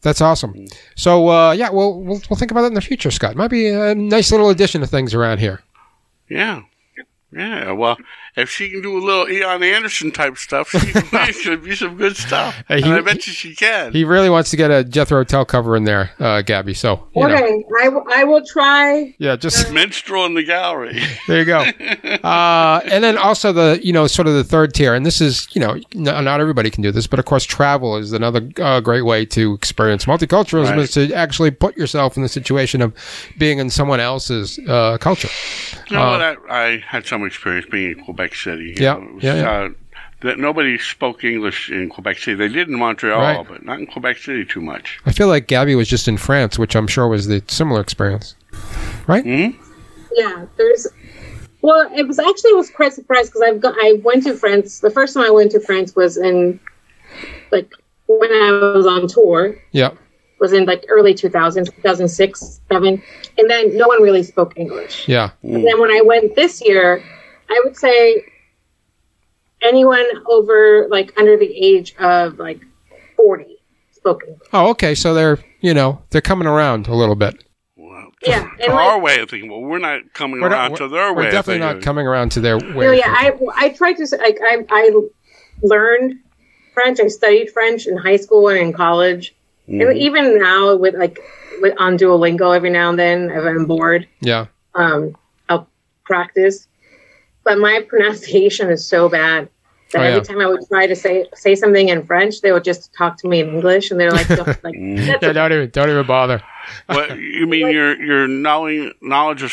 That's 0.00 0.20
awesome. 0.20 0.66
So 0.96 1.28
uh, 1.28 1.52
yeah, 1.52 1.70
we'll, 1.70 2.00
we'll 2.00 2.20
we'll 2.28 2.36
think 2.36 2.50
about 2.50 2.62
that 2.62 2.68
in 2.68 2.74
the 2.74 2.80
future, 2.80 3.10
Scott. 3.10 3.36
Might 3.36 3.48
be 3.48 3.68
a 3.68 3.94
nice 3.94 4.30
little 4.30 4.50
addition 4.50 4.80
to 4.82 4.86
things 4.86 5.14
around 5.14 5.38
here. 5.38 5.62
Yeah. 6.28 6.62
Yeah, 7.32 7.72
well, 7.72 7.96
if 8.36 8.50
she 8.50 8.68
can 8.70 8.82
do 8.82 8.98
a 8.98 9.02
little 9.04 9.28
Ian 9.28 9.62
Anderson 9.62 10.10
type 10.10 10.36
stuff, 10.38 10.70
she 10.70 10.78
it 10.94 11.36
could 11.44 11.62
be 11.62 11.74
some 11.76 11.96
good 11.96 12.16
stuff. 12.16 12.54
Hey, 12.68 12.76
and 12.76 12.84
he- 12.86 12.92
I 12.92 13.00
bet 13.00 13.26
you 13.26 13.32
she 13.32 13.54
can. 13.54 13.92
He 13.92 14.04
really 14.04 14.28
wants 14.30 14.50
to 14.50 14.56
get 14.56 14.70
a 14.70 14.82
Jethro 14.84 15.22
Tull 15.24 15.44
cover 15.44 15.76
in 15.76 15.84
there, 15.84 16.10
uh, 16.18 16.42
Gabi. 16.42 16.76
So 16.76 17.06
you 17.14 17.26
know, 17.28 17.34
Okay, 17.34 17.64
I, 17.80 17.84
w- 17.84 18.04
I 18.12 18.24
will 18.24 18.44
try. 18.44 19.14
yeah, 19.18 19.36
just 19.36 19.72
Minstrel 19.72 20.24
in 20.26 20.34
the 20.34 20.42
gallery. 20.44 21.00
there 21.28 21.38
you 21.40 21.44
go. 21.44 21.58
Uh, 22.22 22.80
and 22.84 23.02
then 23.04 23.16
also 23.18 23.52
the 23.52 23.80
you 23.82 23.92
know 23.92 24.06
sort 24.06 24.26
of 24.28 24.34
the 24.34 24.44
third 24.44 24.74
tier, 24.74 24.94
and 24.94 25.04
this 25.06 25.20
is 25.20 25.48
you 25.54 25.60
know 25.60 25.72
n- 25.94 26.02
not 26.24 26.40
everybody 26.40 26.70
can 26.70 26.82
do 26.82 26.90
this, 26.90 27.06
but 27.06 27.18
of 27.18 27.24
course 27.24 27.44
travel 27.44 27.96
is 27.96 28.12
another 28.12 28.48
uh, 28.60 28.80
great 28.80 29.02
way 29.02 29.24
to 29.26 29.54
experience 29.54 30.04
multiculturalism 30.06 30.70
Right. 30.70 30.78
is 30.80 30.92
to 30.92 31.12
actually 31.12 31.50
put 31.50 31.76
yourself 31.76 32.16
in 32.16 32.22
the 32.22 32.28
situation 32.28 32.80
of 32.82 32.94
being 33.38 33.58
in 33.58 33.70
someone 33.70 34.00
else's 34.00 34.58
uh, 34.68 34.98
culture. 34.98 35.28
You 35.88 35.96
know 35.96 36.02
Uh, 36.02 36.10
what? 36.36 36.50
I, 36.50 36.64
I 36.74 36.78
had 36.86 37.06
some 37.06 37.24
experience 37.24 37.66
being 37.70 37.92
in 37.98 38.04
Quebec 38.04 38.23
City. 38.32 38.74
Yeah, 38.78 38.94
know, 38.94 39.10
was, 39.16 39.24
yeah, 39.24 39.34
yeah. 39.34 39.50
Uh, 39.50 39.68
that 40.20 40.38
nobody 40.38 40.78
spoke 40.78 41.22
English 41.22 41.70
in 41.70 41.90
Quebec 41.90 42.16
City. 42.18 42.34
They 42.34 42.48
did 42.48 42.68
in 42.68 42.78
Montreal, 42.78 43.20
Right. 43.20 43.46
but 43.46 43.62
not 43.64 43.78
in 43.80 43.86
Quebec 43.86 44.16
City 44.16 44.46
too 44.46 44.62
much. 44.62 44.98
I 45.04 45.12
feel 45.12 45.26
like 45.28 45.48
Gabi 45.48 45.76
was 45.76 45.86
just 45.86 46.08
in 46.08 46.16
France, 46.16 46.58
which 46.58 46.74
I'm 46.74 46.86
sure 46.86 47.08
was 47.08 47.26
the 47.26 47.42
similar 47.46 47.82
experience. 47.82 48.34
hmm 49.06 49.48
Yeah, 50.12 50.46
there's. 50.56 50.86
Well, 51.60 51.90
it 51.94 52.06
was 52.06 52.18
actually 52.18 52.52
I 52.52 52.54
was 52.56 52.70
quite 52.70 52.92
surprised 52.94 53.32
because 53.32 53.42
I've 53.42 53.60
got 53.60 53.74
I 53.78 54.00
went 54.04 54.22
to 54.24 54.34
France. 54.34 54.80
The 54.80 54.90
first 54.90 55.12
time 55.14 55.24
I 55.24 55.30
went 55.30 55.50
to 55.52 55.60
France 55.60 55.94
was 55.96 56.16
in 56.16 56.58
like 57.52 57.70
when 58.06 58.30
I 58.30 58.72
was 58.74 58.86
on 58.86 59.06
tour. 59.08 59.56
Yeah, 59.72 59.90
Was 60.40 60.52
in 60.52 60.64
like 60.66 60.84
early 60.88 61.14
2000s, 61.14 61.66
2006, 61.76 62.60
seven, 62.70 63.02
and 63.38 63.50
then 63.50 63.76
no 63.76 63.88
one 63.88 64.02
really 64.02 64.22
spoke 64.22 64.52
English. 64.56 65.08
yeah, 65.08 65.30
And 65.42 65.64
then 65.66 65.80
when 65.80 65.90
I 65.90 66.00
went 66.04 66.34
this 66.36 66.62
year, 66.64 67.02
I 67.50 67.60
would 67.64 67.76
say 67.76 68.24
anyone 69.62 70.04
over 70.26 70.86
like 70.90 71.12
under 71.18 71.36
the 71.36 71.46
age 71.46 71.94
of 71.98 72.38
like 72.38 72.60
40 73.16 73.56
spoke 73.92 74.24
English. 74.26 74.48
Oh, 74.52 74.70
okay. 74.70 74.94
So 74.94 75.14
they're 75.14 75.38
you 75.60 75.74
know 75.74 76.02
they're 76.10 76.20
coming 76.20 76.46
around 76.48 76.86
a 76.88 76.94
little 76.94 77.14
bit. 77.14 77.42
Well, 77.76 78.10
Yeah, 78.22 78.42
to 78.58 78.64
and 78.64 78.72
our 78.72 78.94
like, 78.94 79.02
way 79.02 79.20
of 79.20 79.30
thinking. 79.30 79.50
Well, 79.50 79.60
we're 79.62 79.78
not 79.78 80.12
coming 80.12 80.40
We're 80.40 80.48
around 80.50 80.72
not- 80.72 80.78
to 80.78 80.88
their 80.88 81.12
way 81.12 81.24
We're 81.26 81.30
definitely 81.30 81.60
thinking. 81.60 81.76
not 81.78 81.84
coming 81.84 82.06
around 82.06 82.32
to 82.32 82.40
their 82.40 82.58
way. 82.58 82.86
no, 82.86 82.90
yeah. 82.92 83.04
I 83.08 83.32
I 83.56 83.68
tried 83.70 83.94
to 83.98 84.06
like 84.18 84.38
I 84.42 84.64
I 84.70 84.90
learned 85.62 86.14
French. 86.74 87.00
I 87.00 87.08
studied 87.08 87.50
French 87.50 87.86
in 87.86 87.96
high 87.96 88.16
school 88.16 88.48
and 88.48 88.58
in 88.58 88.72
college, 88.72 89.34
Mhm. 89.68 89.88
and 89.88 89.98
even 89.98 90.38
now 90.38 90.76
with 90.76 90.94
like 90.94 91.18
with, 91.62 91.74
on 91.78 91.96
Duolingo 91.96 92.54
every 92.54 92.70
now 92.70 92.90
and 92.90 92.98
then 92.98 93.30
if 93.30 93.44
I'm 93.44 93.64
bored, 93.66 94.08
yeah. 94.20 94.46
um, 94.74 95.16
I'll 95.48 95.68
practice. 96.04 96.66
But 97.44 97.58
my 97.58 97.84
pronunciation 97.88 98.70
is 98.70 98.86
so 98.86 99.08
bad 99.08 99.48
that 99.92 100.00
Oh, 100.00 100.02
every 100.02 100.18
yeah. 100.18 100.22
time 100.24 100.40
I 100.40 100.46
would 100.46 100.66
try 100.68 100.86
to 100.86 100.96
say 100.96 101.26
say 101.34 101.54
something 101.54 101.88
in 101.88 102.04
French, 102.06 102.40
they 102.40 102.52
would 102.52 102.64
just 102.64 102.92
talk 102.94 103.18
to 103.18 103.28
me 103.28 103.40
in 103.40 103.50
English, 103.50 103.90
and 103.90 104.00
they're 104.00 104.10
like, 104.10 104.26
"Don't- 104.28 104.46
like 104.64 104.74
Mm. 104.74 105.06
Yeah, 105.22 105.32
don't 105.32 105.52
even 105.52 105.70
don't 105.70 105.90
even 105.90 106.06
bother. 106.06 106.42
What, 106.86 107.18
you 107.18 107.46
mean 107.46 107.68
your 107.70 108.00
your 108.02 108.26
knowledge 108.26 108.92
knowledge 109.02 109.42
of 109.42 109.52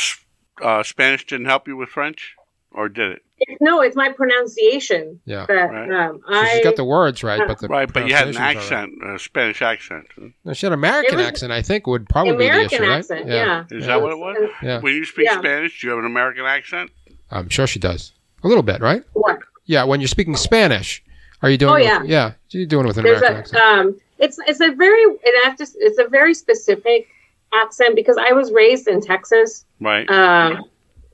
uh, 0.64 0.84
Spanish 0.84 1.26
didn't 1.26 1.48
help 1.48 1.68
you 1.68 1.76
with 1.76 1.90
French, 1.90 2.36
or 2.72 2.88
did 2.90 3.12
it? 3.12 3.22
no, 3.60 3.82
it's 3.82 3.96
my 3.96 4.10
pronunciation 4.10 5.20
Yeah. 5.26 5.46
that 5.48 5.72
Right. 5.72 5.92
um, 5.92 6.22
So 6.28 6.34
I 6.34 6.48
she's 6.54 6.64
got 6.64 6.76
the 6.76 6.86
words 6.86 7.24
right, 7.24 7.42
but 7.48 7.58
the 7.60 7.68
Right, 7.68 7.92
but 7.92 8.08
you 8.08 8.14
had 8.14 8.28
an 8.28 8.36
pronunciation's 8.36 8.72
all 8.72 8.78
right. 8.78 8.88
accent, 8.88 9.16
a 9.16 9.20
Spanish 9.20 9.62
accent. 9.62 10.06
No, 10.46 10.54
she 10.54 10.66
had 10.68 10.74
an 10.74 10.80
American 10.80 11.18
was- 11.18 11.26
accent. 11.26 11.52
I 11.52 11.62
think 11.64 11.88
would 11.88 12.08
probably 12.08 12.34
be 12.38 12.50
the 12.50 12.62
issue, 12.66 12.82
right? 12.84 13.00
accent. 13.00 13.28
Yeah, 13.28 13.66
Is 13.72 13.88
that 13.88 14.02
what 14.02 14.12
it 14.12 14.20
was? 14.20 14.50
Yeah. 14.62 14.80
When 14.80 14.94
you 14.94 15.06
speak 15.06 15.26
Yeah. 15.26 15.40
Spanish, 15.40 15.82
do 15.82 15.88
you 15.88 15.92
have 15.92 16.00
an 16.00 16.06
American 16.06 16.46
accent? 16.46 16.92
I'm 17.32 17.50
sure 17.50 17.68
she 17.68 17.80
does 17.80 18.12
a 18.44 18.48
little 18.48 18.64
bit, 18.64 18.82
right? 18.82 19.04
What? 19.14 19.40
Yeah. 19.66 19.84
When 19.84 20.02
you're 20.02 20.08
speaking 20.08 20.36
Spanish, 20.36 21.04
are 21.42 21.50
you 21.50 21.58
doing? 21.58 21.74
Oh, 21.74 21.76
it 21.78 21.84
yeah. 21.84 22.02
With, 22.02 22.10
yeah. 22.10 22.32
You're 22.50 22.66
doing 22.66 22.86
it 22.86 22.88
with 22.88 22.98
an 22.98 23.04
There's 23.04 23.20
American 23.22 23.36
a 23.38 23.40
accent. 23.40 23.64
um, 23.64 24.00
it's 24.20 24.38
it's 24.48 24.60
a 24.62 24.72
very 24.72 25.02
it 25.02 25.46
have 25.46 25.56
to, 25.58 25.68
it's 25.78 25.98
a 26.00 26.08
very 26.08 26.34
specific 26.34 27.08
accent 27.54 27.96
because 27.96 28.18
I 28.18 28.34
was 28.34 28.52
raised 28.52 28.88
in 28.88 29.02
Texas. 29.02 29.66
Right. 29.80 30.10
Um, 30.10 30.64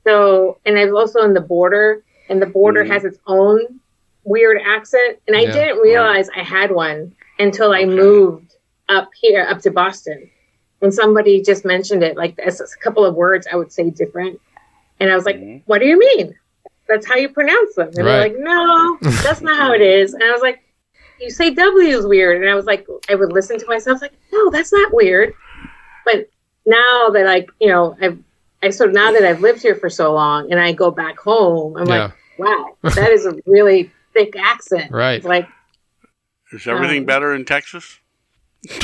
so, 0.04 0.58
and 0.64 0.78
I 0.78 0.84
was 0.84 0.94
also 0.94 1.24
in 1.26 1.34
the 1.34 1.40
border, 1.40 2.02
and 2.28 2.40
the 2.40 2.46
border 2.46 2.84
Mhm. 2.84 2.88
has 2.92 3.04
its 3.04 3.18
own 3.26 3.80
weird 4.24 4.60
accent. 4.64 5.18
And 5.26 5.36
I 5.36 5.40
Yeah. 5.42 5.52
didn't 5.52 5.78
realize 5.78 6.28
I 6.36 6.42
had 6.42 6.70
one 6.70 7.14
until 7.38 7.72
I 7.72 7.78
Okay. 7.82 7.86
moved 7.86 8.54
up 8.88 9.10
here, 9.20 9.46
up 9.48 9.60
to 9.62 9.70
Boston. 9.70 10.30
And 10.80 10.94
somebody 10.94 11.42
just 11.42 11.64
mentioned 11.64 12.02
it, 12.04 12.16
like 12.16 12.38
as 12.38 12.60
a 12.60 12.66
couple 12.84 13.04
of 13.04 13.14
words 13.14 13.46
I 13.52 13.56
would 13.56 13.72
say 13.72 13.90
different. 13.90 14.40
And 15.00 15.10
I 15.10 15.14
was 15.14 15.24
like, 15.24 15.36
Mhm. 15.36 15.62
what 15.66 15.78
do 15.78 15.86
you 15.86 15.98
mean? 15.98 16.34
That's 16.88 17.06
how 17.06 17.16
you 17.16 17.28
pronounce 17.28 17.74
them. 17.74 17.88
And 17.88 17.96
they're 17.96 18.20
like, 18.20 18.36
no, 18.38 18.96
that's 19.00 19.40
not 19.42 19.56
how 19.58 19.72
it 19.72 19.80
is. 19.82 20.14
And 20.14 20.22
I 20.22 20.32
was 20.32 20.40
like, 20.42 20.60
you 21.20 21.30
say 21.30 21.50
W 21.50 21.88
is 21.88 22.06
weird. 22.06 22.40
And 22.40 22.50
I 22.50 22.54
was 22.54 22.64
like, 22.66 22.86
I 23.10 23.14
would 23.14 23.32
listen 23.32 23.58
to 23.58 23.66
myself, 23.66 24.00
like, 24.00 24.12
no, 24.32 24.50
that's 24.50 24.72
not 24.72 24.92
weird. 24.94 25.34
But 26.04 26.30
now 26.64 27.08
that 27.10 27.26
I, 27.28 27.46
you 27.60 27.68
know, 27.68 27.96
I've, 28.00 28.18
I 28.62 28.70
sort 28.70 28.90
of 28.90 28.94
now 28.94 29.12
that 29.12 29.24
I've 29.24 29.40
lived 29.40 29.62
here 29.62 29.74
for 29.74 29.90
so 29.90 30.12
long 30.14 30.50
and 30.50 30.58
I 30.60 30.72
go 30.72 30.90
back 30.90 31.18
home, 31.18 31.76
I'm 31.76 31.86
Yeah. 31.86 32.04
like, 32.04 32.12
wow, 32.38 32.76
that 32.94 33.10
is 33.10 33.26
a 33.26 33.34
really 33.46 33.90
thick 34.14 34.34
accent. 34.36 34.90
Right. 34.90 35.14
It's 35.18 35.26
like, 35.26 35.48
Is 36.52 36.66
everything 36.66 37.00
um, 37.00 37.04
better 37.06 37.34
in 37.34 37.44
Texas? 37.44 37.98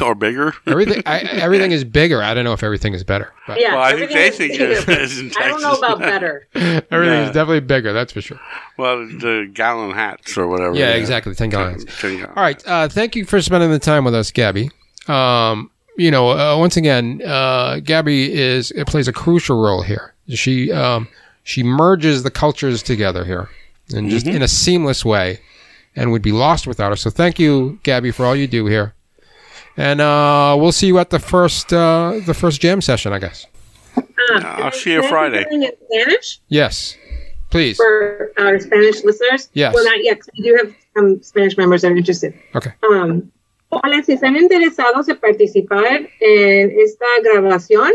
Or 0.01 0.15
bigger? 0.15 0.55
everything 0.67 1.03
I, 1.05 1.19
everything 1.33 1.73
is 1.73 1.83
bigger. 1.85 2.23
I 2.23 2.33
don't 2.33 2.45
know 2.45 2.53
if 2.53 2.63
everything 2.63 2.95
is 2.95 3.03
better, 3.03 3.33
but 3.47 3.61
yeah. 3.61 3.75
well, 3.75 3.83
I 3.83 3.93
think 3.97 4.13
they 4.13 4.29
is 4.29 4.37
think 4.37 4.53
bigger. 4.53 4.71
it 4.73 4.89
is 5.01 5.19
in 5.19 5.31
Texas. 5.31 5.43
I 5.45 5.49
don't 5.49 5.63
know 5.63 5.73
about 5.75 5.99
better. 5.99 6.47
everything 6.55 6.91
Yeah. 6.91 7.23
is 7.27 7.35
definitely 7.35 7.61
bigger. 7.61 7.93
That's 7.93 8.13
for 8.13 8.21
sure. 8.21 8.41
well, 8.79 8.99
the 8.99 9.51
gallon 9.53 9.91
hats 9.93 10.39
or 10.39 10.47
whatever. 10.47 10.75
Yeah, 10.77 10.91
exactly. 10.91 11.35
Ten 11.35 11.51
gallons. 11.51 11.85
Ten 12.01 12.17
gallon 12.19 12.33
All 12.37 12.43
right. 12.43 12.63
Uh, 12.67 12.89
thank 12.89 13.17
you 13.17 13.25
for 13.25 13.43
spending 13.43 13.71
the 13.73 13.79
time 13.81 14.05
with 14.05 14.15
us, 14.15 14.31
Gabi. 14.31 14.71
Um, 15.09 15.71
you 15.97 16.11
know, 16.11 16.31
uh, 16.31 16.57
once 16.59 16.77
again, 16.77 17.21
uh, 17.25 17.75
Gabi 17.83 18.29
is 18.29 18.71
it 18.73 18.87
plays 18.87 19.09
a 19.09 19.13
crucial 19.13 19.61
role 19.61 19.83
here. 19.83 20.15
She 20.29 20.71
um, 20.73 21.09
she 21.43 21.63
merges 21.65 22.23
the 22.23 22.31
cultures 22.31 22.83
together 22.83 23.25
here, 23.25 23.49
and 23.95 24.09
just 24.09 24.27
in 24.27 24.41
a 24.41 24.49
seamless 24.49 25.05
way, 25.05 25.41
and 25.97 26.13
would 26.13 26.23
be 26.23 26.33
lost 26.33 26.67
without 26.67 26.91
her. 26.91 26.97
So 26.97 27.11
thank 27.11 27.39
you, 27.41 27.79
Gabi, 27.83 28.15
for 28.15 28.25
all 28.25 28.35
you 28.37 28.47
do 28.47 28.67
here. 28.67 28.95
And 29.77 30.01
uh, 30.01 30.57
we'll 30.59 30.73
see 30.73 30.87
you 30.87 30.99
at 30.99 31.11
the 31.11 31.19
first 31.19 31.73
uh, 31.73 32.21
the 32.27 32.35
first 32.35 32.61
jam 32.61 32.81
session, 32.81 33.13
I 33.13 33.19
guess. 33.19 33.47
Um, 33.97 34.05
I'll 34.45 34.71
see 34.73 34.93
you 34.93 35.01
can 35.03 35.05
I 35.05 35.09
do 35.09 35.11
Friday. 35.11 35.45
in 35.51 35.71
Spanish 35.91 36.41
Yes, 36.49 36.97
please. 37.51 37.77
for 37.77 38.33
our 38.39 38.59
Spanish 38.61 39.03
listeners. 39.05 39.51
Yes. 39.53 39.75
Well, 39.75 39.85
not 39.85 40.03
yet. 40.03 40.19
We 40.37 40.45
do 40.45 40.57
have 40.63 40.75
some 40.97 41.23
Spanish 41.23 41.57
members 41.57 41.83
that 41.83 41.93
are 41.93 41.97
interested. 41.97 42.35
Okay. 42.55 42.73
Um, 42.89 43.31
hola, 43.71 44.03
si 44.05 44.13
están 44.15 44.37
interesados 44.37 45.09
en 45.09 45.17
participar 45.19 46.09
en 46.21 46.79
esta 46.81 47.07
grabación 47.25 47.91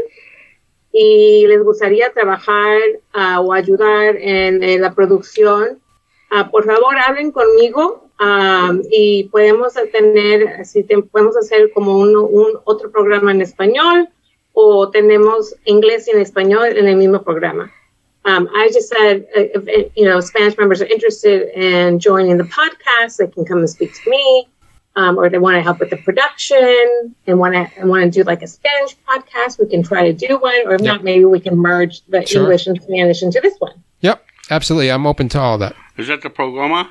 y 0.92 1.46
les 1.48 1.64
gustaría 1.64 2.12
trabajar 2.12 2.78
ah, 3.14 3.40
o 3.40 3.54
ayudar 3.54 4.18
en, 4.18 4.62
eh, 4.64 4.78
la 4.80 4.94
producción, 4.94 5.80
ah, 6.32 6.50
por 6.52 6.66
favor 6.66 6.98
hablen 6.98 7.32
conmigo 7.32 8.09
am, 8.20 8.82
y 8.92 9.24
podemos 9.32 9.74
tener, 9.92 10.66
si 10.66 10.84
te- 10.84 11.02
podemos 11.02 11.36
hacer 11.38 11.72
como 11.74 11.98
un, 11.98 12.16
un 12.16 12.60
otro 12.66 12.92
programa 12.92 13.32
en 13.32 13.42
español 13.42 14.08
o 14.54 14.90
tenemos 14.90 15.56
inglés 15.66 16.08
y 16.08 16.12
en 16.12 16.20
español 16.22 16.78
en 16.78 16.88
el 16.88 16.96
mismo 16.98 17.24
programa. 17.24 17.72
Um, 18.26 18.50
I 18.54 18.70
just 18.74 18.90
said, 18.90 19.26
uh, 19.36 19.40
if, 19.56 19.64
if, 19.68 19.92
you 19.96 20.04
know, 20.06 20.20
Spanish 20.20 20.58
members 20.58 20.82
are 20.82 20.86
interested 20.88 21.50
in 21.56 22.00
joining 22.00 22.38
the 22.38 22.44
podcast, 22.44 23.18
they 23.18 23.28
can 23.28 23.46
come 23.46 23.60
and 23.60 23.70
speak 23.70 23.94
to 24.04 24.10
me. 24.10 24.48
um, 24.96 25.18
or 25.18 25.30
they 25.30 25.38
want 25.38 25.56
to 25.56 25.62
help 25.62 25.80
with 25.80 25.92
the 25.92 25.98
production 25.98 27.16
and 27.28 27.40
want 27.40 27.54
to 27.54 27.86
want 27.88 28.04
to 28.04 28.10
do 28.10 28.24
like 28.24 28.42
a 28.42 28.48
Spanish 28.48 28.98
podcast, 29.08 29.58
we 29.58 29.68
can 29.68 29.82
try 29.84 30.12
to 30.12 30.14
do 30.28 30.38
one. 30.40 30.68
Or 30.68 30.74
if 30.74 30.82
Yep. 30.82 30.94
not, 30.94 31.04
maybe 31.04 31.24
we 31.26 31.40
can 31.40 31.56
merge 31.56 32.02
the 32.10 32.26
Sure. 32.26 32.42
English 32.42 32.68
and 32.68 32.82
Spanish 32.82 33.22
into 33.24 33.40
this 33.40 33.54
one. 33.60 33.76
Yep, 34.02 34.22
absolutely. 34.50 34.92
I'm 34.92 35.06
open 35.06 35.30
to 35.30 35.40
all 35.40 35.58
that. 35.60 35.74
Is 35.98 36.08
that 36.08 36.22
the 36.22 36.30
programa? 36.30 36.90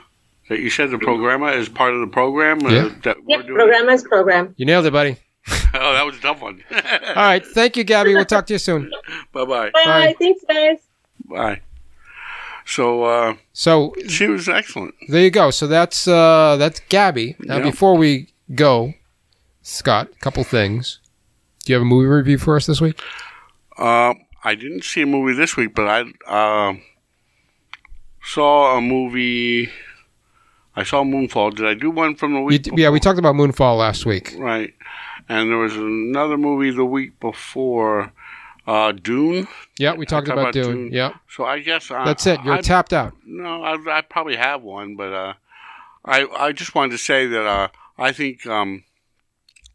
That 0.49 0.61
you 0.61 0.71
said 0.71 0.91
the 0.91 0.99
programmer 0.99 1.51
is 1.51 1.69
part 1.69 1.93
of 1.95 2.01
the 2.01 2.07
program? 2.07 2.65
uh, 2.65 2.71
Yeah. 2.71 2.89
that 3.03 3.17
Yep, 3.17 3.25
we're 3.27 3.43
doing? 3.43 3.55
program 3.57 3.99
program. 4.05 4.55
You 4.57 4.65
nailed 4.67 4.87
it, 4.87 4.93
buddy. 4.93 5.17
oh, 5.75 5.93
that 5.93 6.05
was 6.07 6.17
a 6.17 6.21
tough 6.21 6.41
one. 6.43 6.63
All 6.71 7.15
right. 7.15 7.45
Thank 7.45 7.77
you, 7.77 7.85
Gabi. 7.85 8.15
We'll 8.15 8.25
talk 8.25 8.47
to 8.47 8.55
you 8.55 8.59
soon. 8.59 8.91
Bye 9.33 9.45
bye. 9.45 9.71
Bye. 9.71 9.85
Bye. 9.85 10.15
Thanks, 10.19 10.45
guys. 10.49 10.79
Bye. 11.25 11.61
So 12.67 13.05
uh, 13.05 13.35
So 13.53 13.95
she 14.09 14.27
was 14.29 14.49
excellent. 14.49 14.95
there 15.09 15.23
you 15.23 15.31
go. 15.31 15.51
So 15.51 15.67
that's 15.67 16.07
uh, 16.07 16.57
that's 16.59 16.81
Gabi. 16.91 17.35
Now, 17.41 17.57
Yeah. 17.59 17.63
before 17.63 17.97
we 17.97 18.29
go, 18.55 18.93
Scott, 19.63 20.09
a 20.15 20.19
couple 20.19 20.45
things. 20.45 21.01
Do 21.65 21.73
you 21.73 21.75
have 21.77 21.83
a 21.83 21.87
movie 21.87 22.09
review 22.09 22.39
for 22.39 22.57
us 22.57 22.67
this 22.67 22.81
week? 22.81 23.01
Uh, 23.79 24.15
I 24.45 24.55
didn't 24.55 24.85
see 24.85 25.03
a 25.03 25.07
movie 25.07 25.35
this 25.35 25.57
week, 25.57 25.75
but 25.75 25.87
I 25.89 26.01
uh, 26.27 26.75
saw 28.23 28.77
a 28.77 28.81
movie. 28.81 29.71
I 30.79 30.85
saw 30.85 31.03
Moonfall. 31.03 31.57
Did 31.57 31.67
I 31.67 31.75
do 31.75 31.91
one 31.91 32.15
from 32.15 32.33
the 32.35 32.41
week? 32.41 32.63
d- 32.63 32.71
yeah, 32.77 32.91
we 32.91 33.01
talked 33.01 33.19
about 33.19 33.35
Moonfall 33.35 33.77
last 33.79 34.07
week. 34.07 34.35
Right. 34.39 34.75
And 35.29 35.51
there 35.51 35.59
was 35.59 35.77
another 35.77 36.37
movie 36.39 36.71
the 36.71 36.85
week 36.85 37.19
before, 37.21 38.13
uh, 38.67 38.93
Dune. 38.93 39.49
Yeah, 39.79 39.95
we 39.95 40.07
talked 40.07 40.27
talked 40.27 40.29
about, 40.29 40.51
about 40.51 40.53
Dune. 40.55 40.77
Dune. 40.89 40.93
Yeah, 40.93 41.15
So 41.35 41.45
I 41.45 41.59
guess 41.59 41.91
I, 41.91 42.05
that's 42.05 42.27
it. 42.27 42.41
You're 42.45 42.55
I, 42.55 42.61
tapped 42.61 42.93
out. 42.93 43.13
No, 43.27 43.63
I, 43.63 43.99
I 43.99 44.01
probably 44.03 44.37
have 44.37 44.63
one, 44.63 44.95
but 44.97 45.13
uh, 45.13 45.33
I 46.05 46.27
I 46.27 46.53
just 46.53 46.75
wanted 46.75 46.93
to 46.93 46.99
say 46.99 47.27
that 47.27 47.45
uh, 47.47 47.69
I 47.99 48.13
think 48.13 48.47
um, 48.47 48.85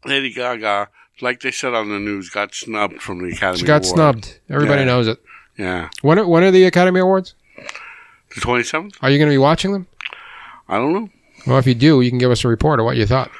Lady 0.04 0.32
Gaga, 0.32 0.88
like 1.20 1.40
they 1.40 1.50
said 1.52 1.74
on 1.74 1.88
the 1.90 1.98
news, 2.00 2.30
got 2.30 2.54
snubbed 2.54 3.00
from 3.02 3.18
the 3.22 3.32
Academy. 3.34 3.58
She 3.58 3.66
got 3.66 3.84
Award. 3.84 3.94
snubbed. 3.94 4.40
Everybody 4.50 4.80
Yeah. 4.80 4.86
knows 4.86 5.06
it. 5.08 5.18
Yeah, 5.56 5.90
When 6.02 6.18
are, 6.18 6.26
when 6.26 6.42
are 6.42 6.50
the 6.50 6.64
Academy 6.64 6.98
Awards? 6.98 7.34
the 8.34 8.40
twenty 8.40 8.64
seventh. 8.64 8.96
Are 9.02 9.10
you 9.10 9.18
going 9.18 9.28
to 9.28 9.34
be 9.34 9.38
watching 9.38 9.72
them? 9.72 9.86
I 10.68 10.76
don't 10.76 10.92
know. 10.94 11.08
Well, 11.46 11.58
if 11.58 11.66
you 11.66 11.74
do, 11.74 12.00
you 12.00 12.10
can 12.10 12.18
give 12.18 12.30
us 12.30 12.44
a 12.44 12.48
report 12.48 12.80
of 12.80 12.86
what 12.86 12.96
you 12.96 13.06
thought. 13.06 13.30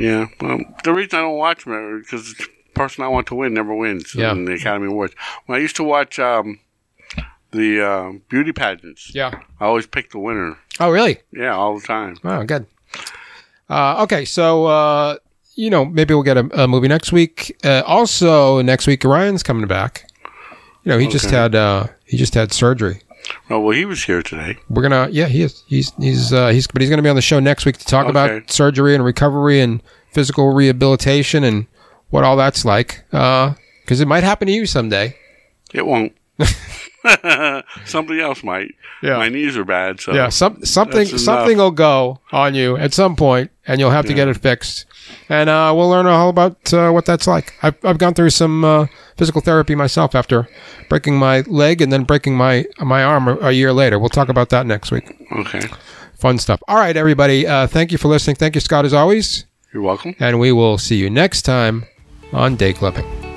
Yeah, 0.00 0.26
well, 0.40 0.58
the 0.84 0.92
reason 0.92 1.18
I 1.18 1.22
don't 1.22 1.36
watch 1.36 1.64
them 1.64 1.98
is 2.00 2.06
because 2.06 2.34
the 2.34 2.46
person 2.74 3.04
I 3.04 3.08
want 3.08 3.26
to 3.28 3.34
win 3.34 3.54
never 3.54 3.74
wins 3.74 4.14
Yeah. 4.14 4.32
in 4.32 4.44
the 4.46 4.54
Academy 4.54 4.86
Awards. 4.88 5.14
When 5.46 5.58
I 5.58 5.62
used 5.62 5.76
to 5.76 5.84
watch 5.84 6.18
um, 6.18 6.60
the 7.50 7.82
uh, 7.86 8.12
beauty 8.28 8.52
pageants, 8.52 9.14
Yeah. 9.14 9.40
I 9.60 9.66
always 9.66 9.86
pick 9.86 10.10
the 10.10 10.18
winner. 10.18 10.56
Oh, 10.80 10.90
really? 10.90 11.18
Yeah, 11.32 11.54
all 11.54 11.78
the 11.78 11.86
time. 11.86 12.16
Oh, 12.24 12.42
good. 12.44 12.66
Uh, 13.68 14.02
okay, 14.02 14.24
so 14.24 14.66
uh, 14.66 15.16
you 15.54 15.70
know 15.70 15.84
maybe 15.84 16.12
we'll 16.14 16.22
get 16.22 16.36
a, 16.36 16.64
a 16.64 16.68
movie 16.68 16.88
next 16.88 17.12
week. 17.12 17.56
Uh, 17.64 17.82
also, 17.86 18.60
next 18.62 18.86
week 18.86 19.02
Ryan's 19.04 19.42
coming 19.42 19.66
back. 19.66 20.10
You 20.84 20.90
know, 20.92 20.98
he 20.98 21.06
just 21.06 21.30
had 21.30 21.54
uh, 21.54 21.86
he 22.04 22.16
just 22.18 22.34
had 22.34 22.52
surgery. 22.52 23.00
Oh 23.50 23.60
well, 23.60 23.76
he 23.76 23.84
was 23.84 24.04
here 24.04 24.22
today. 24.22 24.58
We're 24.68 24.82
gonna 24.82 25.08
yeah 25.10 25.26
he 25.26 25.42
is 25.42 25.62
he's 25.66 25.92
he's 26.00 26.32
uh, 26.32 26.48
he's 26.48 26.66
but 26.66 26.80
he's 26.82 26.90
gonna 26.90 27.02
be 27.02 27.08
on 27.08 27.16
the 27.16 27.22
show 27.22 27.40
next 27.40 27.64
week 27.66 27.76
to 27.78 27.84
talk 27.84 28.02
Okay. 28.06 28.10
about 28.10 28.50
surgery 28.50 28.94
and 28.94 29.04
recovery 29.04 29.60
and 29.60 29.82
physical 30.12 30.52
rehabilitation 30.52 31.44
and 31.44 31.66
what 32.10 32.24
all 32.24 32.36
that's 32.36 32.64
like. 32.64 33.04
Because 33.10 34.00
it 34.00 34.06
might 34.08 34.22
happen 34.24 34.46
to 34.46 34.52
you 34.52 34.66
someday. 34.66 35.16
It 35.72 35.86
won't. 35.86 36.12
Something 37.84 38.20
else 38.20 38.44
might. 38.44 38.74
Yeah. 39.02 39.16
My 39.16 39.28
knees 39.28 39.56
are 39.56 39.64
bad, 39.64 40.00
so 40.00 40.12
Yeah, 40.14 40.28
some 40.28 40.64
something 40.64 41.06
something 41.06 41.58
will 41.58 41.70
go 41.72 42.20
on 42.30 42.54
you 42.54 42.76
at 42.76 42.92
some 42.94 43.16
point, 43.16 43.50
and 43.66 43.80
you'll 43.80 43.90
have 43.90 44.06
to 44.06 44.14
get 44.14 44.28
it 44.28 44.36
fixed. 44.36 44.86
And 45.28 45.48
uh, 45.48 45.72
we'll 45.76 45.88
learn 45.88 46.06
all 46.06 46.28
about 46.28 46.72
uh, 46.72 46.90
what 46.90 47.06
that's 47.06 47.26
like. 47.26 47.54
I've 47.62 47.76
I've 47.84 47.98
gone 47.98 48.14
through 48.14 48.30
some 48.30 48.64
uh, 48.64 48.86
physical 49.16 49.40
therapy 49.40 49.74
myself 49.74 50.14
after 50.14 50.48
breaking 50.88 51.16
my 51.18 51.40
leg 51.42 51.80
and 51.80 51.92
then 51.92 52.04
breaking 52.04 52.36
my 52.36 52.66
my 52.80 53.02
arm 53.02 53.28
a, 53.28 53.36
a 53.36 53.52
year 53.52 53.72
later. 53.72 53.98
We'll 53.98 54.08
talk 54.08 54.28
about 54.28 54.50
that 54.50 54.66
next 54.66 54.90
week. 54.90 55.16
Okay. 55.32 55.62
Fun 56.18 56.38
stuff. 56.38 56.62
All 56.68 56.76
right, 56.76 56.96
everybody. 56.96 57.46
Uh, 57.46 57.66
thank 57.66 57.90
you 57.90 57.98
for 57.98 58.08
listening. 58.08 58.36
Thank 58.36 58.54
you, 58.54 58.60
Scott, 58.60 58.84
as 58.84 58.94
always. 58.94 59.44
You're 59.72 59.82
welcome. 59.82 60.14
And 60.18 60.38
we 60.38 60.52
will 60.52 60.78
see 60.78 60.96
you 60.96 61.10
next 61.10 61.42
time 61.42 61.84
on 62.32 62.56
Day 62.56 62.72
Clubbing. 62.72 63.31